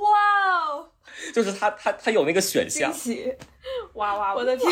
[0.00, 0.88] 哇哦，
[1.32, 3.32] 就是他他他有那个选惊项，喜！
[3.94, 4.34] 哇哇！
[4.34, 4.70] 我的天，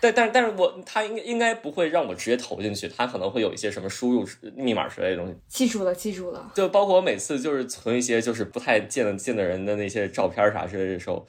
[0.00, 5.34] 但但但是我他应该应该不会让我直接投进去，他可能会有一些什么输入密码之类的东西。
[5.48, 6.50] 记住了，记住了。
[6.54, 11.26] 就包括我每次就是存一些就是不太见得见的人的那些照片啥之类的时候，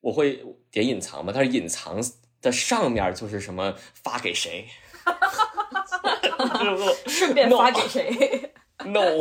[0.00, 2.00] 我会点隐藏嘛，但是隐藏
[2.40, 4.68] 的上面就是什么发给谁，
[5.04, 6.76] 哈哈哈
[7.06, 8.52] 顺便发给谁
[8.84, 9.20] ？no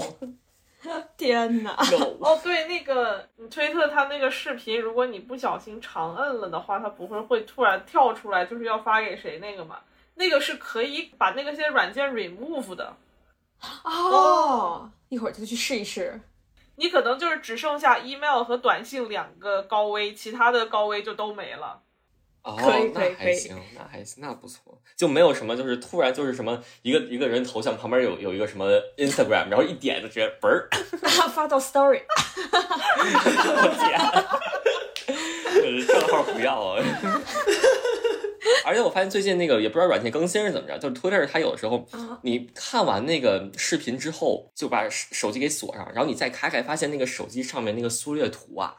[1.17, 9.79] 天哪！no，哦，对，那个你推特它那个视频，如果你不小心长摁了的话，它不会会突然跳出来，就是要发给谁那个嘛？
[10.15, 12.95] 那个是可以把那个些软件 remove 的，
[13.83, 16.21] 哦，一会儿就去试一试。
[16.77, 21.81] 你可能就是只剩下 email 和短信两个高危，其他的高危就都没了。
[22.43, 30.69] 哦，可以可以可以那还行，那还行，那不错，就没有什么就是突然就是什么一个一个人头像旁边有有一个什么 Instagram，然后一点就直接嘣儿，
[31.33, 32.03] 发到 Story，
[32.53, 33.99] 我 天，
[35.61, 36.81] 呃账 号不要啊。
[38.65, 48.75] 而且我发现最近那个也不知道软件更新是怎么着，就是 Twitter 它有的时候啊你看完那个视频之后，就把手手机给锁上，然后你再开开，发现那个手机上面那个缩略图啊，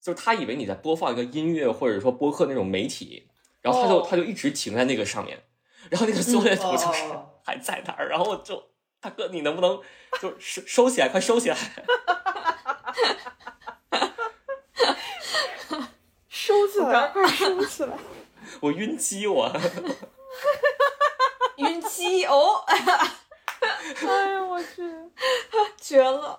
[0.00, 3.28] 就是他以为你在播放一个音乐或者说播客那种媒体，
[3.60, 5.42] 然后他就、哦他就一直停在那个上面，
[5.88, 8.62] 然后那个缩略图就是哦还在那儿，然后我就
[9.00, 9.80] 大哥你能不能
[10.20, 11.56] 就收收起来，快收起来！
[16.28, 17.96] 收起来，快收起来！
[18.60, 19.52] 我晕机我。
[21.56, 22.76] 晕机哦， 哎
[24.32, 24.82] 呦我去！
[25.78, 26.38] 绝了！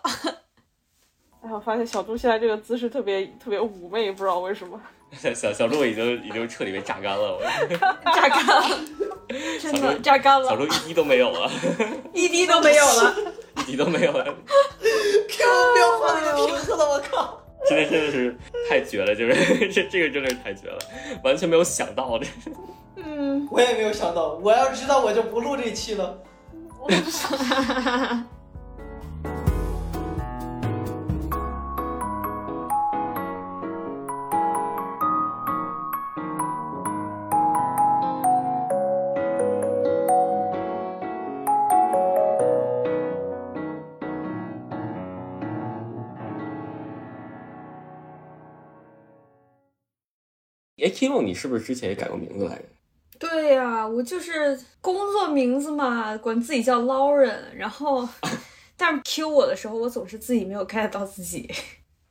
[1.44, 4.80] 哎，我发现小猪现在这个姿势特别特别妩媚，不知道为什么。
[5.18, 7.44] 小小小鹿已经已经彻底被榨干了，我
[8.06, 8.80] 榨干了，
[9.62, 11.52] 真的榨干了，小鹿一滴都没有了，
[12.14, 13.16] 一滴都没有了。
[13.58, 14.24] 一滴都没有了，
[15.30, 17.41] 千万不要画那个瓶子了，我靠！
[17.70, 18.36] 真的真的是
[18.70, 20.80] 太绝了，就是 这这个真的是太绝了，
[21.24, 22.26] 完全没有想到的。
[22.96, 26.22] 嗯，我也没有想到，我要知道我就不录这期了。
[50.92, 52.64] ，Kimo，你是不是之前也改过名字来着？
[53.20, 58.08] 对呀、我就是工作名字嘛，管自己叫 Lauren，然后，
[58.76, 61.48] 但是 Q 我的时候，我总是自己没有 get 到自己，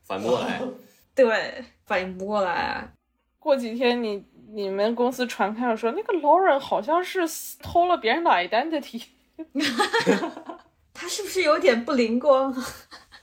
[0.05, 0.61] 反不过来。
[1.15, 2.93] 对，反应不过来。
[3.41, 7.21] 过几天你你们公司传开了说，那个 Lauren 好像是
[7.61, 9.03] 偷了别人的 identity，
[10.95, 12.53] 他是不是有点不灵光？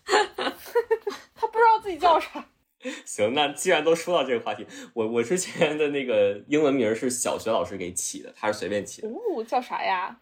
[0.06, 2.46] 他不知道自己叫啥。
[3.06, 10.18] 行，那既然都说到这个话题，我我之前的那个英文名是小学老师给起的，他是随便起的哦，叫啥呀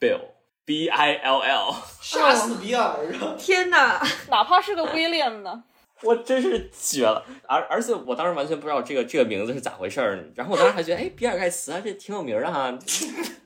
[0.00, 0.20] ？，Bill
[0.64, 1.74] B I L L。
[2.02, 2.84] 杀死比尔
[3.20, 3.36] 啊！
[3.38, 4.02] 天哪！
[4.28, 5.64] 哪怕是个 William 呢？
[6.02, 12.76] 我真是绝了，而而且我当时完全不知道这个这个名字是咋回事儿，然后我当时还觉得，哎，比尔盖茨啊，这挺有名儿的哈，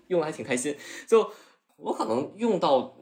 [0.07, 0.77] 用的还挺开心。
[1.07, 1.33] 就
[1.77, 2.95] 我可能用到，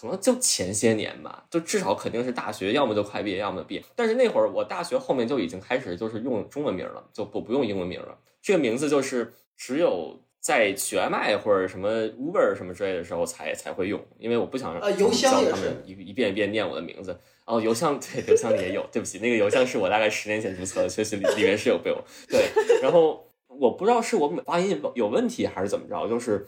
[0.00, 3.84] 可能就前些年吧，就至少肯定是大学，要么就快毕业，要么毕业。
[3.94, 8.16] 但是那会儿我大学后面就已经开始就是用中文名了，就不不用英文名了。
[8.40, 17.20] 这个名字就是只有在取外卖或者什么 Uber 什么之类的时候才才会用，因为我不想让啊邮箱他们一一遍一遍念我的名字。
[17.44, 18.86] 哦，邮箱对，邮箱里也有。
[18.90, 21.98] 对不起，那个邮箱是我大概十年前注册的，确实里里面是有 Bill。
[22.28, 22.48] 对，
[22.80, 26.46] 然后我不知道是我发音有问题还是怎么着，就是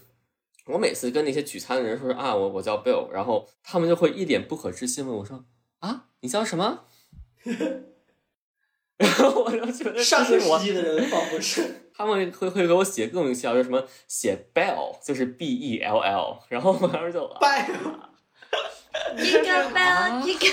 [0.66, 5.44] 我每次跟那些举餐的人说啊，我我叫 Bill，然后他们就会一脸不可置信问我说
[5.80, 6.84] 啊，你叫什么？
[8.98, 17.68] 然后我就觉得上个的人仿佛是 他们会会给我写各种名其妙，就什么写 Bell，就是 B E L L，然后我当时就拜。
[19.16, 20.46] 一个 bell，一个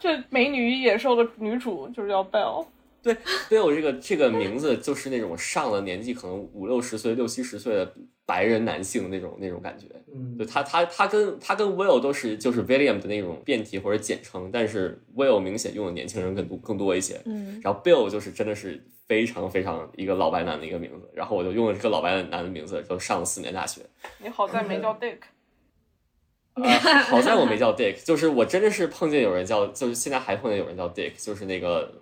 [0.00, 2.66] 这美女与野兽的女主就是叫 Belle。
[3.04, 3.14] 对
[3.50, 7.94] Bill 这个这个名字就是那种上了年纪可能五六十岁、六七十岁的
[8.24, 9.86] 白人男性那种那种感觉。
[10.12, 17.20] 嗯就，他他他跟他跟 Will 都是就是 William 的那种变体或者简称，但是 Will 明显用的年轻人更多更多一些。
[17.26, 23.82] 嗯，然后 Bill 就是真的是非常非常一个老白男的一个名字，然后我就用了这个老白男的名字，就上了四年大学。
[24.22, 25.18] 你好在没叫 Dick。
[26.54, 31.92] 呃，好在我没叫 Dick，就是我真的是碰见有人叫，就是现在还碰见有人叫 Dick，就是那个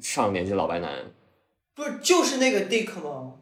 [0.00, 0.90] 上年纪老白男，
[1.74, 3.34] 不是就是那个 Dick 吗？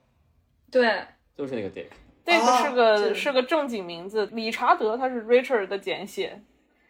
[0.70, 1.04] 对，
[1.36, 1.86] 就是那个 Dick。
[2.24, 6.40] Dick 啊是个、这是个正经名字，理查德他是 Richard 的简写，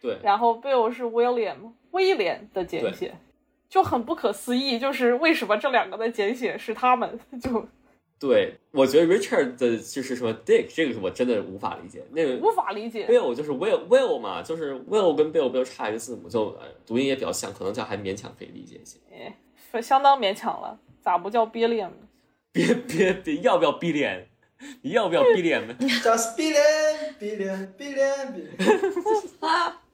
[0.01, 3.13] 对，然后 Bill 是 William 威廉的简写，
[3.67, 7.19] 就很不可思议，就是为什么这两个的简写是他们？
[7.41, 7.67] 就
[8.19, 12.03] 对，我觉得 Richard 的就是什么 Dick，这个我真的无法理解。
[12.11, 13.07] 那个无法理解。
[13.07, 18.97] Will 就是 Will Will 嘛，就是 Will 跟 Bill Bill 差一个字母，就呃读音也比较像，可能这样还勉强可以理解一些。
[19.11, 22.07] 哎，相当勉强了，咋不叫 Billiam 呢？
[22.51, 24.23] 别别别，要不要 Billy？？
[24.81, 29.73] 你要不要逼脸呢？Just billion billion billion billion。